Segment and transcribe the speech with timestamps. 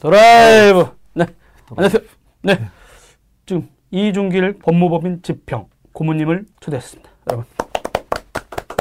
[0.00, 0.86] 드라이브.
[1.12, 1.26] 네.
[1.70, 2.02] 안녕하세요.
[2.42, 2.58] 네.
[3.44, 7.10] 지금 이중길 법무법인 지평 고문님을 초대했습니다.
[7.28, 7.46] 여러분.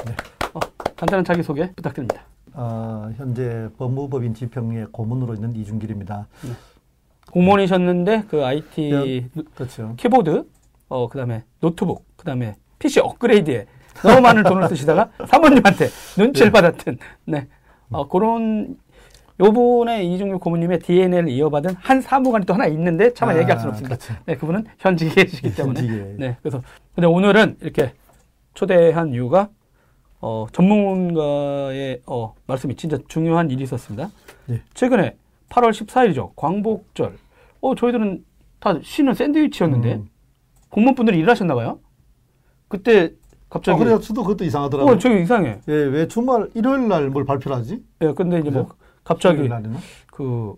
[0.05, 0.15] 네.
[0.53, 0.59] 어,
[0.95, 2.21] 간단한 자기소개 부탁드립니다.
[2.53, 6.27] 어, 현재 법무법인 지평의 고문으로 있는 이중길입니다.
[6.43, 6.51] 네.
[7.33, 9.95] 공무원이셨는데 그 IT 네, 그렇죠.
[9.97, 10.47] 키보드,
[10.87, 13.65] 어 그다음에 노트북, 그다음에 PC 업그레이드에
[14.03, 16.51] 너무 많은 돈을 쓰시다가 사모님한테 눈치를 네.
[16.53, 17.47] 받았던 네.
[17.91, 18.77] 어, 그런
[19.39, 23.95] 요번에 이중규 고모님의 DNA를 이어받은 한 사무관이 또 하나 있는데 차마 아, 얘기할 수는 없습니다.
[23.95, 24.21] 그렇죠.
[24.25, 25.79] 네, 그분은 현직에 계시기 때문에.
[25.79, 26.15] 현직에.
[26.17, 26.61] 네, 그래서
[26.93, 27.93] 근데 오늘은 이렇게
[28.53, 29.49] 초대한 이유가
[30.19, 34.09] 어, 전문가의 어, 말씀이 진짜 중요한 일이 있었습니다.
[34.47, 34.61] 네.
[34.73, 35.15] 최근에
[35.49, 36.31] 8월 14일이죠.
[36.35, 37.15] 광복절.
[37.61, 38.25] 어, 저희들은
[38.59, 40.09] 다 쉬는 샌드위치였는데 음.
[40.69, 41.79] 공무원분들이 일하셨나 봐요.
[42.67, 43.13] 그때
[43.49, 43.75] 갑자기.
[43.75, 43.99] 아, 그래요.
[43.99, 44.95] 저도 그것도 이상하더라고요.
[44.95, 45.59] 어, 저기 이상해.
[45.69, 47.81] 예, 왜 주말 일요일 날 뭘 발표를 하지?
[48.01, 48.69] 예, 근데 이제 뭐
[49.09, 49.49] 갑자기
[50.05, 50.55] 그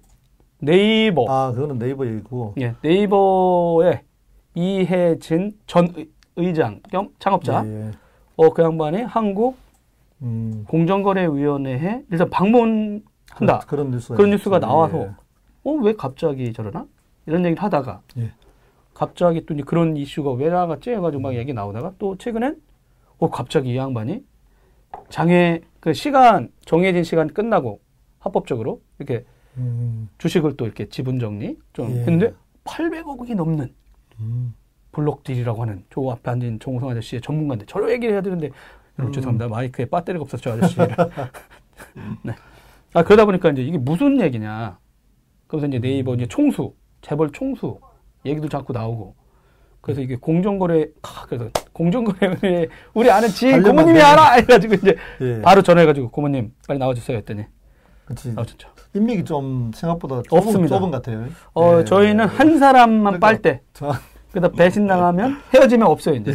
[0.59, 1.25] 네이버.
[1.29, 2.55] 아 그거는 네이버 얘기고.
[2.59, 4.01] 예 네이버의
[4.55, 5.87] 이혜진 전
[6.35, 7.65] 의장 겸 창업자.
[7.65, 7.91] 예, 예.
[8.35, 9.55] 어그 양반이 한국
[10.21, 10.65] 음.
[10.67, 13.59] 공정거래위원회에 일단 방문한다.
[13.65, 14.99] 그, 런 뉴스가, 그런 뉴스가 나와서.
[14.99, 15.11] 예.
[15.63, 16.85] 어왜 갑자기 저러나?
[17.27, 18.33] 이런 얘기를 하다가 예.
[18.93, 20.89] 갑자기 또 그런 이슈가 왜 나갔지?
[20.89, 22.61] 해가지고 막 얘기 나오다가 또 최근엔
[23.17, 24.25] 어 갑자기 이 양반이
[25.07, 27.79] 장애 그 시간 정해진 시간 끝나고
[28.21, 29.25] 합법적으로 이렇게
[29.57, 30.07] 음.
[30.17, 31.99] 주식을 또 이렇게 지분 정리 좀 예.
[31.99, 32.33] 했는데
[32.63, 33.73] 800억이 넘는
[34.19, 34.53] 음.
[34.93, 38.49] 블록딜이라고 하는 저 앞에 앉은 정우성 아저씨의 전문가인데 저로 얘기를 해야 되는데
[38.97, 39.13] 여러분 음.
[39.13, 40.87] 죄송합니다 마이크에 배터리가 없어서 저 아저씨를
[42.23, 42.33] 네.
[42.93, 44.77] 아 그러다 보니까 이제 이게 무슨 얘기냐
[45.47, 47.79] 그래서 이제 네이버 이제 총수 재벌 총수
[48.25, 49.15] 얘기도 자꾸 나오고
[49.79, 55.41] 그래서 이게 공정거래 아, 그래서 공정거래 우리 아는 지인 고모님이 알아 해가지고 이제 예.
[55.41, 57.45] 바로 전화해가지고 고모님 빨리 나와주세요 했더니
[58.11, 58.33] 그치.
[58.35, 58.67] 아, 진짜.
[58.93, 60.75] 인맥이 좀 생각보다 좁은, 없습니다.
[60.77, 61.25] 좁은 같아요.
[61.53, 61.85] 어, 네.
[61.85, 63.61] 저희는 한 사람만 그러니까, 빨 때.
[63.73, 63.93] 저...
[64.33, 66.33] 그다 배신 당하면 헤어지면 없어요, 이제.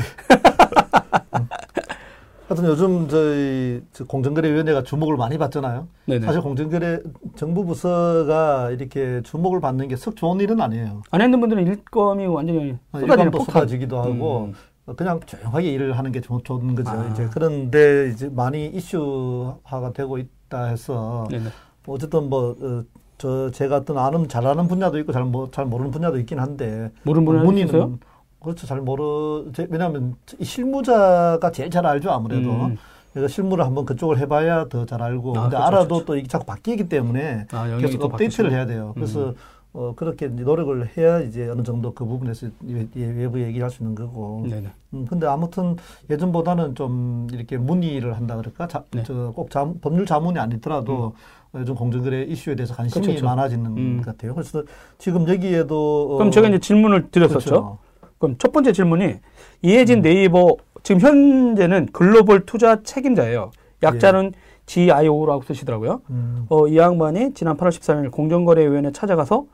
[2.49, 5.89] 하여튼 요즘 저희 공정거래위원회가 주목을 많이 받잖아요.
[6.07, 6.25] 네네.
[6.25, 7.01] 사실 공정거래
[7.35, 11.03] 정부 부서가 이렇게 주목을 받는 게 썩 좋은 일은 아니에요.
[11.11, 14.53] 안 했는 분들은 일감이 완전히 아, 일감도 쏟아지기도 하고
[14.87, 14.95] 음.
[14.95, 16.91] 그냥 조용하게 일을 하는 게 좋, 은 거죠.
[16.91, 17.09] 아.
[17.11, 21.47] 이제 그런데 이제 많이 이슈화가 되고 있다 해서 네네.
[21.87, 22.83] 어쨌든 뭐, 어,
[23.19, 26.91] 저, 제가 어떤 아는, 잘 아는 분야도 있고 잘, 뭐, 잘 모르는 분야도 있긴 한데.
[27.05, 27.99] 모르는 분야도 있어요?
[28.41, 28.67] 그렇죠.
[28.67, 32.51] 잘 모르, 제, 왜냐하면 실무자가 제일 잘 알죠, 아무래도.
[32.51, 32.77] 음.
[33.13, 35.31] 그래서 실무를 한번 그쪽을 해봐야 더 잘 알고.
[35.31, 36.05] 아, 근데 그렇죠, 알아도 그렇죠.
[36.05, 38.93] 또 이게 자꾸 바뀌기 때문에 아, 계속 업데이트를 해야 돼요.
[38.95, 39.35] 그래서 음.
[39.77, 42.47] 어, 그렇게 노력을 해야 이제 어느 정도 그 부분에서
[42.95, 44.47] 외부 얘기를 할 수 있는 거고.
[44.49, 44.69] 네네.
[44.95, 45.77] 음, 근데 아무튼
[46.09, 48.69] 예전보다는 좀 이렇게 문의를 한다 그럴까?
[48.69, 49.03] 자, 네.
[49.03, 49.51] 저꼭
[49.83, 51.13] 법률 자문이 아니더라도
[51.53, 51.61] 음.
[51.61, 53.21] 요즘 공정거래 이슈에 대해서 관심이 그렇죠.
[53.21, 53.27] 그렇죠.
[53.27, 53.97] 많아지는 음.
[53.99, 54.35] 것 같아요.
[54.35, 54.63] 그래서
[54.97, 56.09] 지금 여기에도.
[56.13, 57.39] 어, 그럼 제가 이제 질문을 드렸었죠.
[57.39, 57.79] 그렇죠.
[58.19, 59.17] 그럼 첫 번째 질문이
[59.61, 60.03] 이해진 음.
[60.03, 63.51] 네이버 지금 현재는 글로벌 투자 책임자예요.
[63.83, 64.39] 약자는 예.
[64.65, 66.01] GIO라고 쓰시더라고요.
[66.09, 66.47] 음.
[66.49, 69.45] 어, 이 양반이 지난 8월 13일 공정거래위원회 찾아가서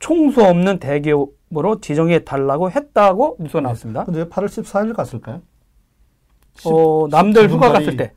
[0.00, 4.04] 총수 없는 대기업으로 지정해 달라고 했다고 뉴스가 나왔습니다.
[4.04, 5.42] 근데 왜 8월 14일 갔을까요?
[6.56, 8.12] 10, 어, 남들 휴가 갔을 때.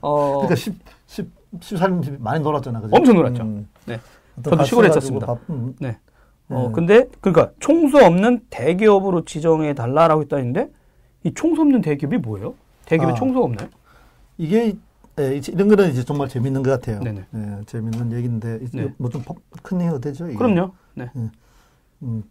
[0.00, 0.74] 어, 그러니까 10,
[1.06, 1.30] 10,
[1.60, 2.80] 14일 많이 놀았잖아.
[2.80, 2.96] 그죠?
[2.96, 3.42] 엄청 놀았죠.
[3.42, 3.68] 음.
[3.86, 4.00] 네.
[4.42, 5.26] 저도 시골에 있었습니다.
[5.26, 5.74] 밥, 음.
[5.78, 5.98] 네.
[6.48, 6.72] 어, 네.
[6.72, 10.70] 근데, 그러니까 총수 없는 대기업으로 지정해 달라라고 했다는데,
[11.24, 12.54] 이 총수 없는 대기업이 뭐예요?
[12.86, 13.68] 대기업에 아, 총수가 없나요?
[14.38, 14.74] 이게
[15.16, 17.00] 네, 이런 거는 이제 정말 재밌는 것 같아요.
[17.00, 17.24] 네네.
[17.30, 18.92] 네, 재밌는 얘기인데 네.
[18.96, 19.22] 뭐좀
[19.62, 20.26] 큰 얘기가 되죠.
[20.26, 20.36] 이게.
[20.36, 20.72] 그럼요.
[20.94, 21.10] 네.
[21.14, 21.30] 네.
[22.02, 22.22] 음,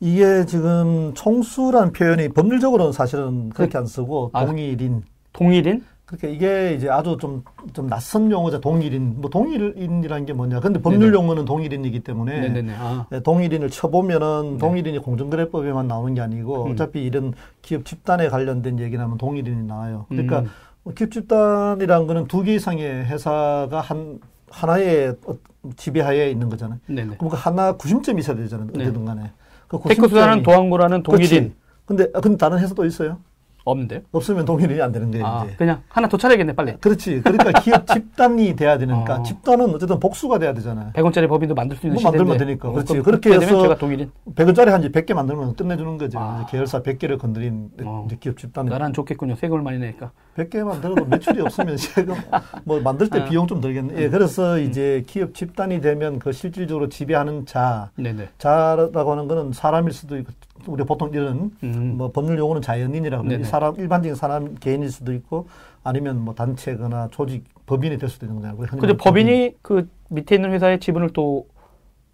[0.00, 5.02] 이게 지금 총수라는 표현이 법률적으로는 사실은 그렇게 그, 안 쓰고 아, 동일인.
[5.32, 5.82] 동일인?
[6.04, 8.60] 그러니까 이게 이제 아주 좀, 좀 낯선 용어죠.
[8.60, 9.20] 동일인.
[9.20, 10.60] 뭐 동일인이라는 게 뭐냐.
[10.60, 11.14] 근데 법률 네네.
[11.14, 12.64] 용어는 동일인이기 때문에.
[12.78, 13.06] 아.
[13.10, 14.58] 네, 동일인을 쳐보면은 네.
[14.58, 16.72] 동일인이 공정거래법에만 나오는 게 아니고 음.
[16.72, 20.06] 어차피 이런 기업 집단에 관련된 얘기 나면 동일인이 나와요.
[20.08, 20.46] 그러니까 음.
[20.86, 24.20] 뭐 기업 집단이라는 거는 두 개 이상의 회사가 한
[24.50, 25.36] 하나의 어,
[25.76, 26.78] 지배하에 있는 거잖아요.
[26.86, 27.16] 네네.
[27.18, 28.68] 그러니까 하나 구심점이 있어야 되잖아요.
[28.72, 28.84] 네.
[28.84, 29.32] 어디든 간에.
[29.66, 31.28] 그 테크수다는 도항고라는 동일인.
[31.28, 31.54] 그렇지.
[31.84, 33.18] 근데 아, 근데 다른 회사도 있어요.
[33.66, 34.00] 없는데요?
[34.12, 35.26] 없으면 동일이 안 되는 거예요.
[35.26, 35.56] 아, 이제.
[35.56, 36.76] 그냥 하나 더 차려야겠네, 빨리.
[36.76, 37.20] 그렇지.
[37.22, 39.22] 그러니까 기업 집단이 돼야 되니까 어.
[39.24, 40.92] 집단은 어쨌든 복수가 돼야 되잖아요.
[40.94, 42.70] 100원짜리 법인도 만들 수 있는 뭐 만들면 되니까.
[42.70, 43.00] 그렇지.
[43.00, 44.10] 그렇게 해서 제가 동일인.
[44.34, 46.18] 100원짜리 한 100개 만들면 끝내주는 거죠.
[46.18, 46.46] 아.
[46.48, 48.06] 계열사 100개를 건드린 어.
[48.20, 48.66] 기업 집단.
[48.66, 49.34] 나란 좋겠군요.
[49.34, 50.12] 세금을 많이 내니까.
[50.36, 52.14] 100개 만 들어도 매출이 없으면 세금
[52.64, 53.24] 뭐 만들 때 아.
[53.24, 53.94] 비용 좀 들겠네.
[53.96, 54.60] 예, 그래서 음.
[54.60, 58.28] 이제 기업 집단이 되면 그 실질적으로 지배하는 자, 네네.
[58.38, 60.30] 자라고 하는 거는 사람일 수도 있고
[60.68, 61.94] 우리 보통 이런 음.
[61.96, 65.48] 뭐 법률 용어는 자연인이라고 그러는 사람 일반적인 사람 개인일 수도 있고
[65.82, 68.78] 아니면 뭐 단체거나 조직 법인이 될 수도 있는 거잖아요.
[68.78, 71.46] 근데 법인이 그 밑에 있는 회사의 지분을 또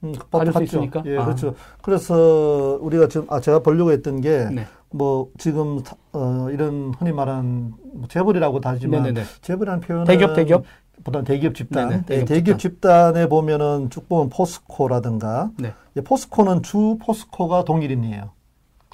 [0.04, 1.02] 음, 받을 수 있으니까.
[1.06, 1.24] 예, 아.
[1.24, 1.54] 그렇죠.
[1.82, 4.48] 그래서 우리가 지금 아 제가 보려고 했던 게.
[4.52, 4.66] 네.
[4.94, 5.80] 뭐 지금
[6.12, 9.26] 어 이런 흔히 말하는 뭐 재벌이라고 다지만 네네네.
[9.40, 10.64] 재벌이라는 표현은 대기업 대기업
[11.02, 13.16] 보다 대기업 집단 네네, 대기업, 네, 대기업 집단.
[13.16, 15.72] 에 보면은 쭉 보면 포스코라든가 네.
[16.04, 18.30] 포스코는 주 포스코가 동일인이에요.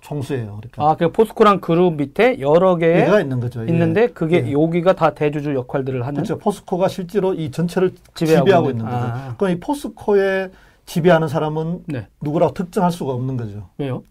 [0.08, 0.58] 총수예요.
[0.60, 0.82] 그러니까.
[0.82, 3.62] 아, 그 포스코랑 그룹 밑에 여러 개가 있는 거죠.
[3.62, 3.66] 예.
[3.70, 4.52] 있는데 그게 예.
[4.52, 6.14] 여기가 다 대주주 역할들을 하는.
[6.14, 6.38] 그렇죠.
[6.38, 8.96] 포스코가 실제로 이 전체를 지배하고, 지배하고 있는, 거죠.
[8.96, 9.34] 아.
[9.36, 10.50] 그럼 이 포스코에
[10.86, 12.06] 지배하는 사람은 네.
[12.22, 13.68] 누구라고 특정할 수가 없는 거죠.
[13.76, 14.02] 왜요?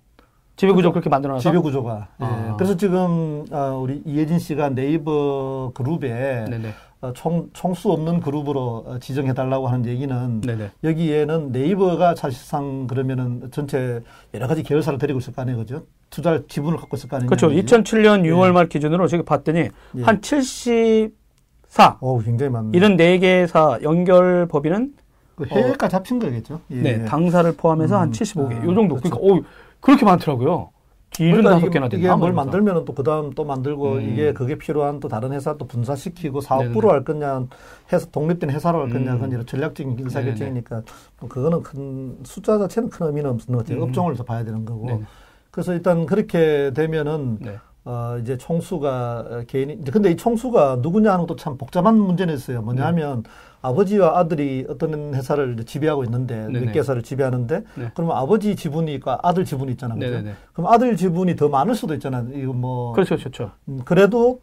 [0.56, 2.08] 지배 구조 그렇게 만들어놔서 지배 구조가.
[2.22, 2.26] 예.
[2.26, 2.56] 아.
[2.58, 6.74] 그래서 지금 아, 우리 이혜진 씨가 네이버 그룹에 네네.
[7.00, 10.72] 어, 총, 총수 없는 그룹으로 어, 지정해달라고 하는 얘기는 네네.
[10.84, 14.02] 여기에는 네이버가 사실상 그러면은 전체
[14.34, 15.84] 여러 가지 계열사를 데리고 있을 거 아니에요, 그죠?
[16.10, 17.30] 투자 지분을 갖고 있을 거 아니에요.
[17.30, 17.50] 그렇죠.
[17.50, 18.52] 2007년 6월 예.
[18.52, 20.02] 말 기준으로 저기 봤더니 예.
[20.02, 21.98] 한 74.
[22.02, 22.72] 오, 굉장히 많네.
[22.76, 24.94] 이런 네 개사 연결 법인은
[25.36, 26.62] 그 해외가 어, 합친 거겠죠.
[26.72, 26.82] 예.
[26.82, 28.60] 네, 당사를 포함해서 음, 한 75개.
[28.60, 28.96] 아, 요 정도.
[28.96, 29.16] 그렇죠.
[29.16, 29.44] 그러니까 오,
[29.82, 30.72] 그렇게 많더라고요.
[31.16, 32.08] 그러니까 다섯 개나 된다.
[32.08, 34.10] 이게 뭘 만들면은 또 그다음 또 만들고 음.
[34.10, 37.46] 이게 그게 필요한 또 다른 회사 또 분사시키고 사업부로 할 거냐
[37.92, 39.20] 회사 독립된 회사로 할 거냐 음.
[39.20, 40.84] 그건 전략적인 의사결정이니까
[41.20, 43.84] 또 그거는 큰 숫자 자체는 큰 의미는 없는 것 같아요.
[43.84, 43.88] 음.
[43.88, 44.86] 업종을 더 봐야 되는 거고.
[44.86, 45.02] 네네.
[45.50, 47.58] 그래서 일단 그렇게 되면은 네.
[47.86, 52.62] 어 이제 총수가 개인이 근데 이 총수가 누구냐 하는 것도 참 복잡한 문제는 있어요.
[52.62, 53.30] 뭐냐면 네.
[53.62, 56.66] 아버지와 아들이 어떤 회사를 지배하고 있는데 네네.
[56.68, 57.92] 몇 개사를 지배하는데 네.
[57.94, 60.00] 그러면 아버지 지분이 있고 아들 지분이 있잖아요.
[60.00, 60.32] 그죠?
[60.54, 62.28] 그럼 아들 지분이 더 많을 수도 있잖아요.
[62.34, 63.52] 이거 뭐 그렇죠, 그렇죠.
[63.68, 64.42] 음, 그래도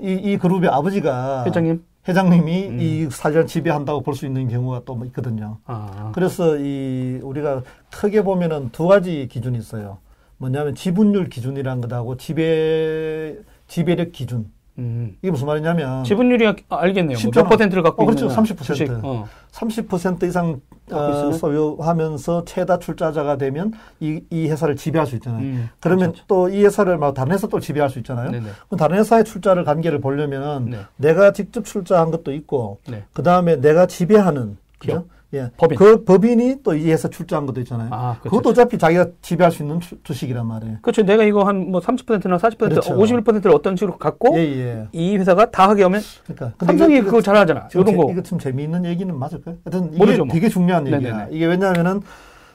[0.00, 2.80] 이, 이 그룹의 아버지가 회장님 회장님이 음.
[2.80, 5.58] 이 사전 지배한다고 볼 수 있는 경우가 또뭐 있거든요.
[5.66, 6.10] 아.
[6.14, 7.62] 그래서 이 우리가
[7.92, 9.98] 크게 보면은 두 가지 기준이 있어요.
[10.38, 13.36] 뭐냐면 지분율 기준이라는 것하고 지배
[13.68, 14.50] 지배력 기준.
[14.80, 15.16] 음.
[15.20, 17.18] 이게 무슨 말이냐면 지분율이 아, 알겠네요.
[17.22, 18.26] 뭐몇 퍼센트를 갖고 어, 그렇죠.
[18.26, 18.62] 있는 30%.
[18.62, 18.90] 주식.
[18.90, 19.28] 어.
[19.52, 20.60] 30% 이상
[20.90, 25.42] 어, 소유하면서 최다 출자자가 되면 이, 이 회사를 지배할 수 있잖아요.
[25.42, 26.26] 음, 그러면 그렇죠.
[26.26, 28.30] 또이 회사를 막 다른 회사 또 지배할 수 있잖아요.
[28.30, 28.46] 네네.
[28.68, 30.78] 그럼 다른 회사의 출자를 관계를 보려면 네.
[30.96, 33.04] 내가 직접 출자한 것도 있고 네.
[33.12, 35.06] 그 다음에 내가 지배하는 기업.
[35.32, 35.50] 예.
[35.56, 35.78] 법인.
[35.78, 37.88] 그 법인이 또이 회사 출자한 것도 있잖아요.
[37.92, 38.30] 아, 그렇죠.
[38.30, 40.78] 그것도 어차피 자기가 지배할 수 있는 주, 식이란 말이에요.
[40.82, 41.02] 그렇죠.
[41.02, 42.96] 내가 이거 한 뭐 30%나 40%, 그렇죠.
[42.96, 44.88] 51%를 어떤 식으로 갖고 예, 예.
[44.92, 46.52] 이 회사가 다 하게 하면 그러니까.
[46.66, 47.68] 삼성이 이거, 그거 잘 하잖아.
[47.72, 48.10] 이런 거.
[48.10, 49.56] 이거 좀 재미있는 얘기는 맞을까요?
[49.64, 50.34] 하여튼 이게 모르죠, 뭐.
[50.34, 50.98] 되게 중요한 얘기야.
[51.00, 51.26] 네네네.
[51.30, 52.00] 이게 왜냐하면은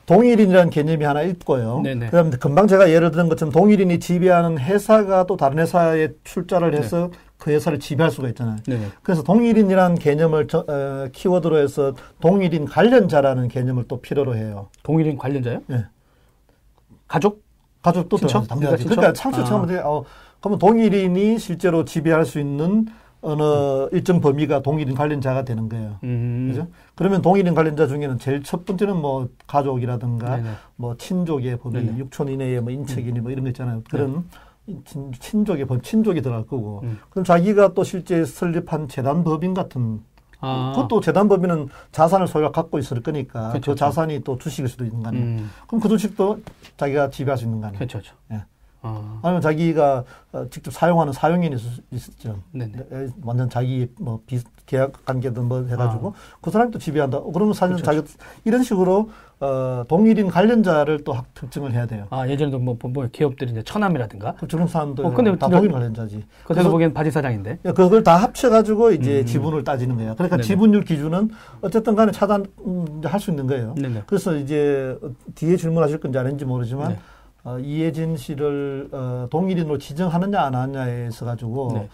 [0.05, 1.81] 동일인이라는 개념이 하나 있고요.
[1.83, 2.07] 네네.
[2.07, 7.17] 그다음에 금방 제가 예를 든 것처럼 동일인이 지배하는 회사가 또 다른 회사에 출자를 해서 네.
[7.45, 8.57] 그 회사를 지배할 수가 있잖아요.
[8.65, 8.87] 네네.
[9.03, 14.69] 그래서 동일인이라는 개념을 저, 어, 키워드로 해서 동일인 관련자라는 개념을 또 필요로 해요.
[14.81, 15.61] 동일인 관련자요?
[15.67, 15.85] 네.
[17.07, 17.43] 가족?
[17.83, 18.47] 가족도 들어가죠.
[18.47, 18.85] 당연하지.
[18.85, 19.87] 그러니까 상수 처음에 아.
[19.87, 20.03] 어,
[20.39, 22.87] 그러면 동일인이 실제로 지배할 수 있는
[23.21, 23.89] 어느 음.
[23.91, 25.99] 일정 범위가 동일인 관련자가 되는 거예요.
[26.03, 26.47] 음.
[26.49, 26.67] 그죠?
[26.95, 30.49] 그러면 동일인 관련자 중에는 제일 첫 번째는 뭐 가족이라든가 네네.
[30.77, 32.05] 뭐 친족의 범위, 네네.
[32.05, 33.23] 6촌 이내의 뭐 인척이니 음.
[33.23, 33.83] 뭐 이런 거 있잖아요.
[33.87, 34.19] 그런 네.
[34.85, 36.81] 친, 친족의 법, 친족이 들어갈 거고.
[36.83, 36.99] 음.
[37.09, 40.01] 그럼 자기가 또 실제 설립한 재단 법인 같은
[40.39, 40.73] 아.
[40.75, 45.01] 그것도 재단 법인은 자산을 소유가 갖고 있을 거니까 그쵸, 그 자산이 또 주식일 수도 있는
[45.01, 45.25] 거 아니에요.
[45.25, 45.49] 음.
[45.67, 46.41] 그럼 그 주식도
[46.77, 47.87] 자기가 지배할 수 있는 거 아니에요.
[47.87, 48.13] 그렇죠.
[48.31, 48.43] 예.
[48.85, 49.19] 아.
[49.23, 50.03] 니면 자기가
[50.33, 51.55] 어, 직접 사용하는 사용인이
[51.91, 52.39] 있었죠.
[52.51, 53.09] 네네.
[53.23, 56.37] 완전 자기 뭐 비, 계약 관계든 뭐 해가지고 아.
[56.41, 57.21] 그 사람이 또 지배한다.
[57.33, 58.01] 그러면 사실 자기
[58.43, 59.09] 이런 식으로
[59.39, 62.07] 어, 동일인 관련자를 또 특징을 해야 돼요.
[62.09, 65.71] 아 예전에도 뭐, 뭐, 뭐 기업들이 이제 처남이라든가 그 저런 사람들 어, 근데 다 동일
[65.71, 66.23] 관련자지.
[66.45, 67.59] 그래서 보기엔 바지 사장인데.
[67.65, 69.25] 예, 그걸 다 합쳐가지고 이제 음.
[69.25, 70.13] 지분을 따지는 거예요.
[70.15, 70.47] 그러니까 네네.
[70.47, 71.31] 지분율 기준은
[71.61, 73.75] 어쨌든간에 차단할 음, 수 있는 거예요.
[73.75, 74.03] 네네.
[74.05, 74.97] 그래서 이제
[75.35, 76.93] 뒤에 질문하실 건지 아닌지 모르지만.
[76.93, 76.99] 네.
[77.45, 81.89] 어, 이혜진 씨를 어, 동일인으로 지정하느냐 안 하느냐에 있어 가지고 네.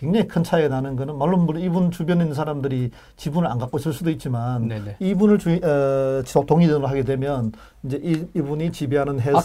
[0.00, 4.10] 굉장히 큰 차이가 나는 거는 물론 이분 주변에 있는 사람들이 지분을 안 갖고 있을 수도
[4.10, 4.96] 있지만 네네.
[4.98, 7.52] 이분을 주, 어, 동의전으로 하게 되면
[7.84, 9.40] 이제 이, 이분이 지배하는 회사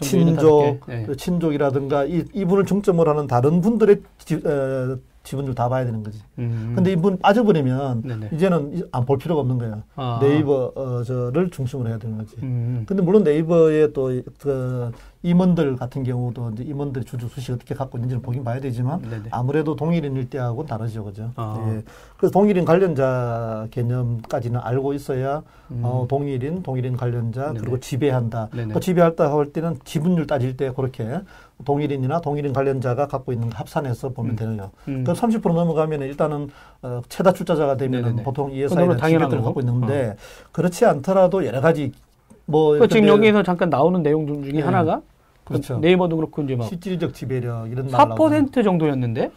[0.00, 1.06] 친족 네.
[1.16, 6.20] 친족이라든가 이, 이분을 중점으로 하는 다른 분들의 지, 어, 지분들 다 봐야 되는 거지.
[6.38, 6.72] 음.
[6.74, 8.30] 근데 이분 빠져버리면 네네.
[8.32, 9.82] 이제는 안 볼 필요가 없는 거야.
[9.96, 10.18] 아.
[10.20, 12.36] 네이버 어, 저를 중심으로 해야 되는 거지.
[12.42, 12.84] 음.
[12.86, 14.90] 근데 물론 네이버의 또 그
[15.22, 19.22] 임원들 같은 경우도 이제 임원들의 주주 수식 어떻게 갖고 있는지를 보긴 봐야 되지만 네네.
[19.30, 21.30] 아무래도 동일인 일대하고는 다르죠, 그죠?
[21.36, 21.64] 아.
[21.68, 21.82] 예.
[22.16, 25.80] 그래서 동일인 관련자 개념까지는 알고 있어야 음.
[25.84, 27.60] 어, 동일인, 동일인 관련자 네네.
[27.60, 28.48] 그리고 지배한다.
[28.50, 31.20] 그 지배할다 할 때는 지분율 따질 때 그렇게
[31.64, 34.36] 동일인이나 동일인 관련자가 갖고 있는 합산해서 보면 음.
[34.36, 34.70] 되네요.
[34.88, 35.04] 음.
[35.04, 36.50] 그30% 넘어가면 일단은
[36.82, 40.16] 어, 최다 출자자가 되면 보통 이 회사에는 지배권을 갖고 있는데 어.
[40.50, 41.92] 그렇지 않더라도 여러 가지
[42.46, 44.60] 뭐그 지금 여기에서 잠깐 나오는 내용 중에 네.
[44.60, 45.00] 하나가
[45.44, 45.78] 그렇죠.
[45.78, 49.30] 네이버도 그렇고 이제 막 실질적 지배력 이런 4% 정도였는데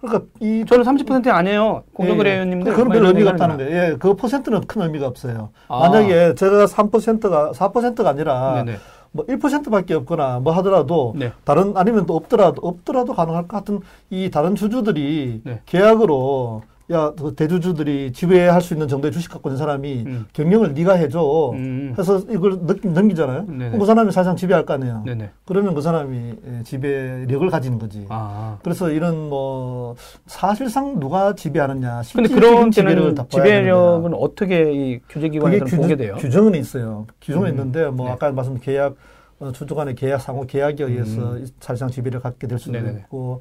[0.00, 1.84] 그러니까 이 저는 30% 아니에요.
[1.94, 2.72] 공동거래 예, 의원님들.
[2.74, 3.70] 그건 별 의미가 없다는 거예요.
[3.70, 5.50] 예, 그 퍼센트는 큰 의미가 없어요.
[5.68, 5.78] 아.
[5.78, 8.78] 만약에 제가 3%가 4%가 아니라 네네.
[9.12, 11.32] 뭐 1%밖에 없거나 뭐 하더라도 네.
[11.44, 15.60] 다른 아니면 또 없더라도 없더라도 가능할 것 같은 이 다른 주주들이 네.
[15.66, 16.62] 계약으로
[16.92, 20.26] 야, 그 대주주들이 지배할 수 있는 정도의 주식 갖고 있는 사람이 음.
[20.32, 21.52] 경영을 네가 해줘.
[21.54, 21.94] 음.
[21.98, 25.02] 해서 이걸 넘기, 잖아요 그럼 그 사람이 사실상 지배할 거 아니에요.
[25.06, 25.30] 네네.
[25.46, 28.04] 그러면 그 사람이 예, 지배력을 가지는 거지.
[28.10, 28.58] 아.
[28.62, 29.96] 그래서 이런 뭐
[30.26, 32.02] 사실상 누가 지배하느냐.
[32.14, 36.16] 근데 그런 때는 지배력은 어떻게 이 규제기관에서 보게 돼요?
[36.18, 37.06] 규정은 있어요.
[37.22, 37.50] 규정은 음.
[37.50, 38.12] 있는데 뭐 네.
[38.12, 38.96] 아까 말씀 계약
[39.40, 41.46] 어, 주주 간의 계약 상호 계약에 의해서 음.
[41.58, 43.00] 사실상 지배를 갖게 될 수도 네네.
[43.00, 43.40] 있고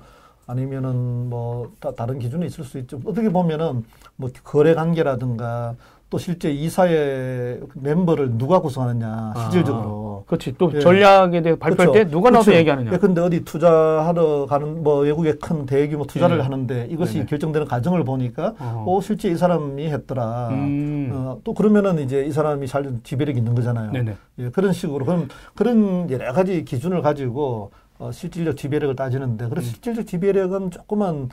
[0.51, 2.99] 아니면은 뭐 다, 른 기준이 있을 수 있죠.
[3.05, 3.85] 어떻게 보면은
[4.17, 5.75] 뭐 거래 관계라든가
[6.09, 10.23] 또 실제 이사의 멤버를 누가 구성하느냐 아, 실질적으로.
[10.25, 10.55] 아, 그렇지.
[10.57, 10.81] 또 예.
[10.81, 11.93] 전략에 대해 발표할 그렇죠.
[11.93, 12.59] 때 누가 나와서 그렇죠.
[12.59, 12.91] 얘기하느냐.
[12.91, 16.41] 예, 근데 어디 투자하러 가는 뭐 외국에 큰 대규모 투자를 예.
[16.41, 17.25] 하는데 이것이 네네.
[17.27, 18.83] 결정되는 과정을 보니까 어.
[18.85, 20.49] 어, 실제 이 사람이 했더라.
[20.49, 21.11] 음.
[21.13, 23.93] 어, 또 그러면은 이제 이 사람이 잘 지배력이 있는 거잖아요.
[23.93, 24.15] 네네.
[24.39, 29.69] 예, 그런 식으로 그럼 그런 여러 가지 기준을 가지고 어, 실질적 지배력을 따지는데 그런 음.
[29.69, 31.29] 실질적 지배력은 조금은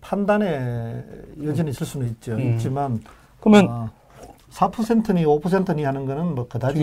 [0.00, 1.04] 판단에
[1.44, 2.32] 여전히 있을 수는 있죠.
[2.32, 2.54] 음.
[2.54, 3.00] 있지만
[3.40, 3.90] 그러면 어,
[4.50, 6.82] 4%니 5%니 하는 거는 뭐 그다지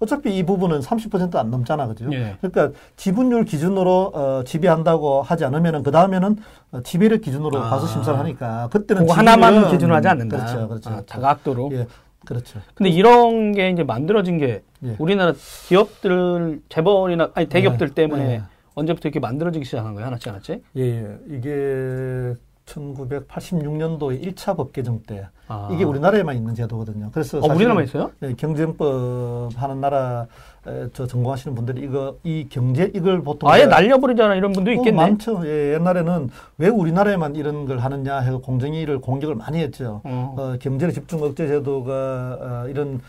[0.00, 2.12] 어차피 이 부분은 30%안 넘잖아, 그죠?
[2.12, 2.36] 예.
[2.40, 6.36] 그러니까 지분율 기준으로 어, 지배한다고 하지 않으면은 그 다음에는
[6.72, 7.70] 어, 지배력 기준으로 아.
[7.70, 10.36] 가서 심사를 하니까 그때는 하나만 기준으로 하지 않는다.
[10.36, 10.90] 그렇죠, 그렇죠.
[10.90, 11.70] 아, 다각도로.
[11.74, 11.86] 예.
[12.24, 12.58] 그렇죠.
[12.74, 14.96] 근데 이런 게 이제 만들어진 게 예.
[14.98, 15.34] 우리나라
[15.68, 17.94] 기업들 재벌이나 아니 대기업들 네.
[17.94, 18.42] 때문에 네.
[18.74, 20.06] 언제부터 이렇게 만들어지기 시작한 거예요?
[20.06, 20.64] 하나씩 하나씩?
[20.76, 21.18] 예, 예.
[21.28, 22.34] 이게
[22.66, 25.68] 1986년도에 1차 법 개정 때 아.
[25.70, 27.10] 이게 우리나라에만 있는 제도거든요.
[27.12, 28.10] 그래서 어, 우리나라만 있어요?
[28.20, 30.26] 네, 경쟁법 하는 나라
[30.94, 34.96] 저 전공하시는 분들이 이거 이 경제 이걸 보통 아예 날려버리잖아 이런 분도 어, 있겠네.
[34.96, 35.42] 어, 많죠.
[35.44, 40.00] 예, 옛날에는 왜 우리나라에만 이런 걸 하느냐 해서 공정위를 공격을 많이 했죠.
[40.04, 40.34] 어.
[40.38, 43.00] 어 경제를 집중 억제 제도가 어, 이런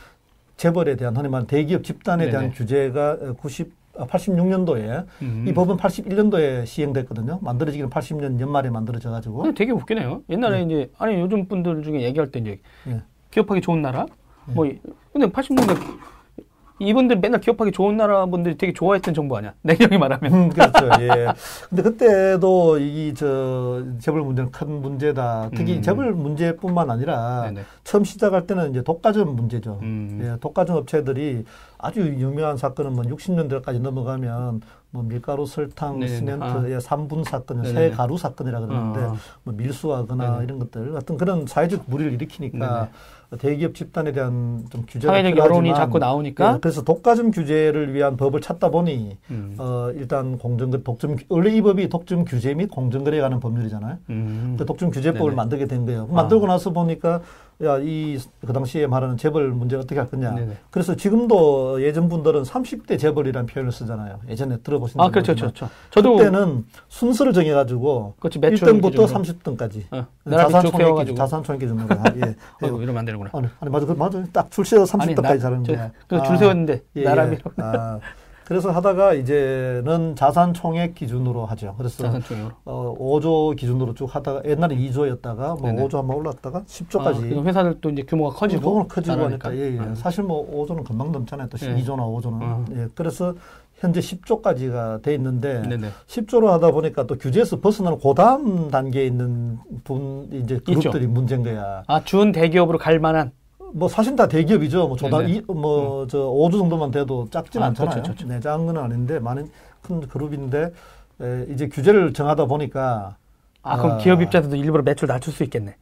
[0.57, 2.31] 재벌에 대한 흔히 말하는 대기업 집단에 네네.
[2.31, 5.45] 대한 규제가 90 86년도에 음.
[5.47, 7.39] 이 법은 81년도에 시행됐거든요.
[7.41, 9.53] 만들어지기는 80년 연말에 만들어져 가지고.
[9.53, 10.23] 되게 웃기네요.
[10.29, 10.63] 옛날에 네.
[10.65, 13.01] 이제 아니 요즘 분들 중에 얘기할 때 이제 네.
[13.31, 14.05] 기업하기 좋은 나라
[14.47, 14.53] 네.
[14.53, 14.69] 뭐
[15.11, 15.75] 근데 80년대
[16.79, 19.53] 이분들 맨날 기업하기 좋은 나라 분들이 되게 좋아했던 정부 아니야?
[19.63, 20.33] 냉정히 말하면.
[20.33, 20.89] 음, 그렇죠.
[21.01, 21.27] 예.
[21.69, 25.51] 근데 그때도 이, 저, 재벌 문제는 큰 문제다.
[25.55, 25.81] 특히 음.
[25.81, 27.61] 재벌 문제뿐만 아니라 네네.
[27.83, 29.79] 처음 시작할 때는 이제 독과점 문제죠.
[29.81, 30.19] 음.
[30.21, 31.45] 예, 독과점 업체들이
[31.77, 36.17] 아주 유명한 사건은 뭐 60년대까지 넘어가면 뭐 밀가루, 설탕, 네네.
[36.17, 36.79] 시멘트의 아.
[36.79, 39.15] 3분 사건, 새 가루 사건이라 그러는데 아.
[39.43, 40.43] 뭐 밀수하거나 네네.
[40.43, 42.89] 이런 것들 어떤 그런 사회적 무리를 일으키니까.
[43.37, 48.41] 대기업 집단에 대한 좀 규제가 사회적 여론이 자꾸 나오니까 네, 그래서 독과점 규제를 위한 법을
[48.41, 49.55] 찾다 보니 음.
[49.57, 53.97] 어 일단 공정거 독점 원래 이 법이 독점 규제 및 공정 거래에 관한 법률이잖아요.
[54.09, 54.55] 음.
[54.57, 55.35] 그 독점 규제법을 네네.
[55.35, 56.07] 만들게 된 거예요.
[56.07, 56.49] 만들고 아.
[56.49, 57.21] 나서 보니까
[57.63, 60.31] 야, 이, 그 당시에 말하는 재벌 문제 어떻게 할 거냐.
[60.35, 60.57] 네네.
[60.71, 64.19] 그래서 지금도 예전 분들은 30대 재벌이라는 표현을 쓰잖아요.
[64.27, 65.69] 예전에 들어보신 아, 그렇죠, 그렇죠.
[65.89, 66.17] 저도.
[66.17, 68.15] 그때는 순서를 정해가지고.
[68.19, 69.83] 그렇지, 1등부터 30등까지.
[69.91, 71.87] 어, 자산 총액, 자산 총액 기준으로.
[72.17, 72.35] 예.
[72.67, 73.29] 어, 이러면 안 되는구나.
[73.33, 74.21] 아니, 아니 맞아, 그, 맞아.
[74.33, 75.63] 딱 줄 세워 30등까지 자르는
[76.09, 76.81] 거줄 세웠는데.
[76.97, 77.37] 예, 나라미.
[77.37, 77.39] 예.
[77.63, 77.99] 아,
[78.45, 81.73] 그래서 하다가 이제는 자산 총액 기준으로 하죠.
[81.77, 82.53] 그래서 자산 총액으로.
[82.65, 85.83] 어 5조 기준으로 쭉 하다가 옛날에 2조였다가 뭐 네네.
[85.83, 87.37] 5조 한번 올랐다가 10조까지.
[87.39, 88.81] 아, 회사들도 이제 규모가 커지고.
[88.81, 89.79] 어, 커지고 하니까 예, 예.
[89.79, 89.95] 아.
[89.95, 91.49] 사실 뭐 5조는 금방 넘잖아요.
[91.49, 92.41] 또 2조나 5조는.
[92.41, 92.65] 아.
[92.75, 92.87] 예.
[92.93, 93.33] 그래서
[93.77, 95.89] 현재 10조까지가 돼 있는데 네네.
[96.07, 101.07] 10조로 하다 보니까 또 규제에서 벗어나는 고다음 단계에 있는 분 이제 그룹들이.
[101.07, 101.83] 문제인 거야.
[101.87, 103.31] 아, 준 대기업으로 갈 만한
[103.75, 104.87] 뭐 사실 다 대기업이죠.
[104.87, 106.33] 뭐 조단 이뭐저 음.
[106.33, 107.95] 5주 정도만 돼도 작진 아, 않잖아요.
[107.95, 108.27] 그렇죠, 그렇죠.
[108.27, 109.49] 네, 작은 건 아닌데 많은
[109.81, 110.71] 큰 그룹인데
[111.21, 113.17] 에, 이제 규제를 정하다 보니까
[113.63, 115.75] 아 그럼 아, 기업 입장에서도 일부러 매출 낮출 수 있겠네.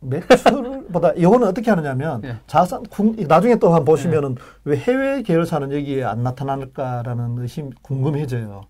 [0.00, 2.36] 매출보다 이거는 어떻게 하느냐면 예.
[2.46, 2.82] 자산
[3.26, 4.70] 나중에 또 한번 보시면은 예.
[4.70, 8.60] 왜 해외 계열사는 여기에 안 나타날까라는 의심 궁금해져요.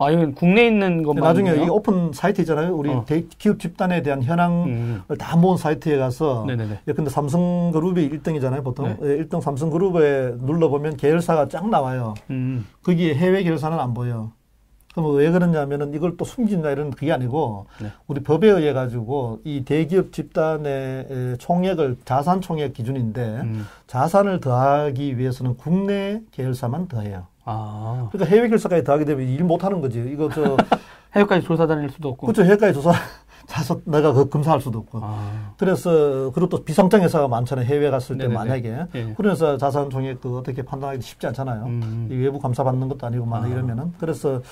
[0.00, 1.22] 아, 이건 국내에 있는 것만.
[1.24, 2.74] 나중에 이 오픈 사이트 있잖아요.
[2.74, 3.04] 우리 어.
[3.04, 5.02] 대, 기업 집단에 대한 현황을 음.
[5.18, 6.44] 다 모은 사이트에 가서.
[6.46, 6.80] 네네네.
[6.86, 8.86] 예, 근데 삼성그룹이 1등이잖아요, 보통.
[8.86, 8.96] 네.
[9.02, 12.14] 예, 1등 삼성그룹에 눌러보면 계열사가 쫙 나와요.
[12.30, 12.64] 음.
[12.84, 14.30] 거기에 해외 계열사는 안 보여.
[14.94, 17.88] 그럼 왜 그러냐면은 이걸 또 숨긴다 이런 그게 아니고 네.
[18.06, 23.66] 우리 법에 의해 가지고 이 대기업 집단의 총액을 자산 총액 기준인데 음.
[23.86, 27.26] 자산을 더하기 위해서는 국내 계열사만 더해요.
[27.48, 28.08] 아.
[28.12, 30.04] 그러니까 해외 계열사까지 더하게 되면 일 못하는 거지.
[30.12, 30.56] 이거 저
[31.16, 32.26] 해외까지 조사 다닐 수도 없고.
[32.26, 32.44] 그렇죠.
[32.44, 32.92] 해외까지 조사
[33.46, 35.00] 자서 내가 그 검사할 수도 없고.
[35.02, 35.54] 아.
[35.56, 37.64] 그래서 그리고 또 비상장 회사가 많잖아요.
[37.64, 38.34] 해외 갔을 때 네네네.
[38.34, 39.14] 만약에 네.
[39.16, 41.64] 그래서 자산 총액 그 어떻게 판단하기 쉽지 않잖아요.
[41.64, 42.08] 음.
[42.10, 43.48] 이 외부 감사 받는 것도 아니고 막 아.
[43.48, 44.42] 이러면은 그래서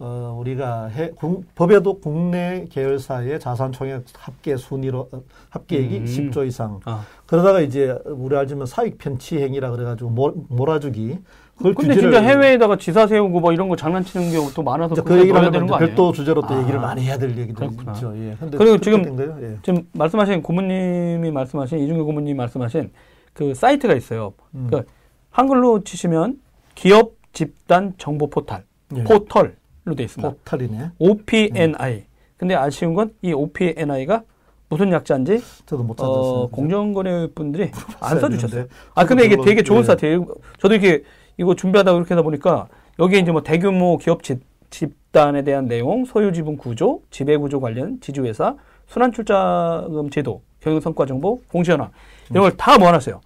[0.00, 6.04] 어, 우리가 해, 국, 법에도 국내 계열사의 자산 총액 합계 순위로 어, 합계액이 음.
[6.06, 6.80] 10조 이상.
[6.86, 7.04] 아.
[7.26, 11.18] 그러다가 이제 우리 알지만 사익 편취 행위라 그래가지고 몰, 몰아주기.
[11.62, 15.76] 근데 진짜 해외에다가 지사 세우고 뭐 이런 거 장난치는 경우도 많아서 그 얘기를 하는 거
[15.78, 16.60] 별도 주제로 또 아.
[16.60, 17.92] 얘기를 많이 해야 될 얘기도 그렇구나.
[17.92, 18.12] 있죠.
[18.16, 18.36] 예.
[18.56, 19.58] 그리고 지금 예.
[19.62, 22.90] 지금 말씀하신 고모님이 말씀하신 이중규 고모님이 말씀하신
[23.34, 24.32] 그 사이트가 있어요.
[24.54, 24.68] 음.
[24.70, 24.82] 그
[25.30, 26.40] 한글로 치시면
[26.74, 28.64] 기업 집단 정보 포탈
[28.96, 29.04] 예.
[29.04, 30.34] 포털 로 되어 있습니다.
[30.44, 30.90] 포털이네.
[30.98, 31.74] OPNI.
[31.94, 32.06] 네.
[32.36, 34.22] 근데 아쉬운 건 이 OPNI가
[34.68, 36.20] 무슨 약자인지 저도 못 찾았어요.
[36.22, 38.66] 어, 공정거래 분들이 안 써주셨어요.
[38.94, 39.84] 아 근데 이게 되게 좋은 예.
[39.84, 40.26] 사이트예요.
[40.58, 41.02] 저도 이렇게
[41.40, 42.68] 이거 준비하다 이렇게 하다 보니까
[42.98, 47.98] 여기에 이제 뭐 대규모 기업 집, 집단에 대한 내용, 소유 지분 구조, 지배 구조 관련
[48.02, 48.56] 지주회사,
[48.86, 51.90] 순환 출자금 제도, 경영 성과 정보, 공시 현황
[52.28, 53.22] 이런 걸 다 모아놨어요.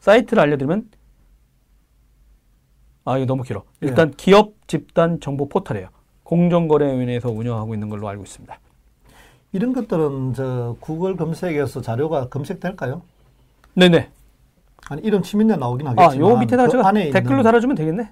[0.00, 0.88] 사이트를 알려드리면
[3.04, 3.64] 아, 이거 너무 길어.
[3.82, 3.88] 예.
[3.88, 4.14] 일단 네.
[4.16, 5.88] 기업 집단 정보 포털이에요.
[6.22, 8.58] 공정거래위원회에서 운영하고 있는 걸로 알고 있습니다.
[9.52, 13.02] 이런 것들은 저 구글 검색에서 자료가 검색될까요?
[13.74, 14.08] 네네.
[14.88, 18.10] 아니 이런 치민내 나오긴 하겠지만 아, 요 밑에다 그 제가 안에 댓글로 있는, 달아주면 되겠네.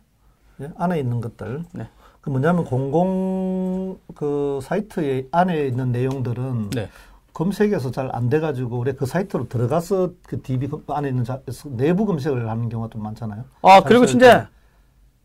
[0.62, 1.64] 예, 안에 있는 것들.
[1.72, 1.88] 네.
[2.20, 6.88] 그 뭐냐면 공공 그 사이트에 안에 있는 내용들은 네.
[7.32, 11.40] 검색에서 잘 안 돼가지고 우리 그 사이트로 들어가서 그 DB 안에 있는 자,
[11.70, 13.44] 내부 검색을 하는 경우가 좀 많잖아요.
[13.62, 14.48] 아 그리고 진짜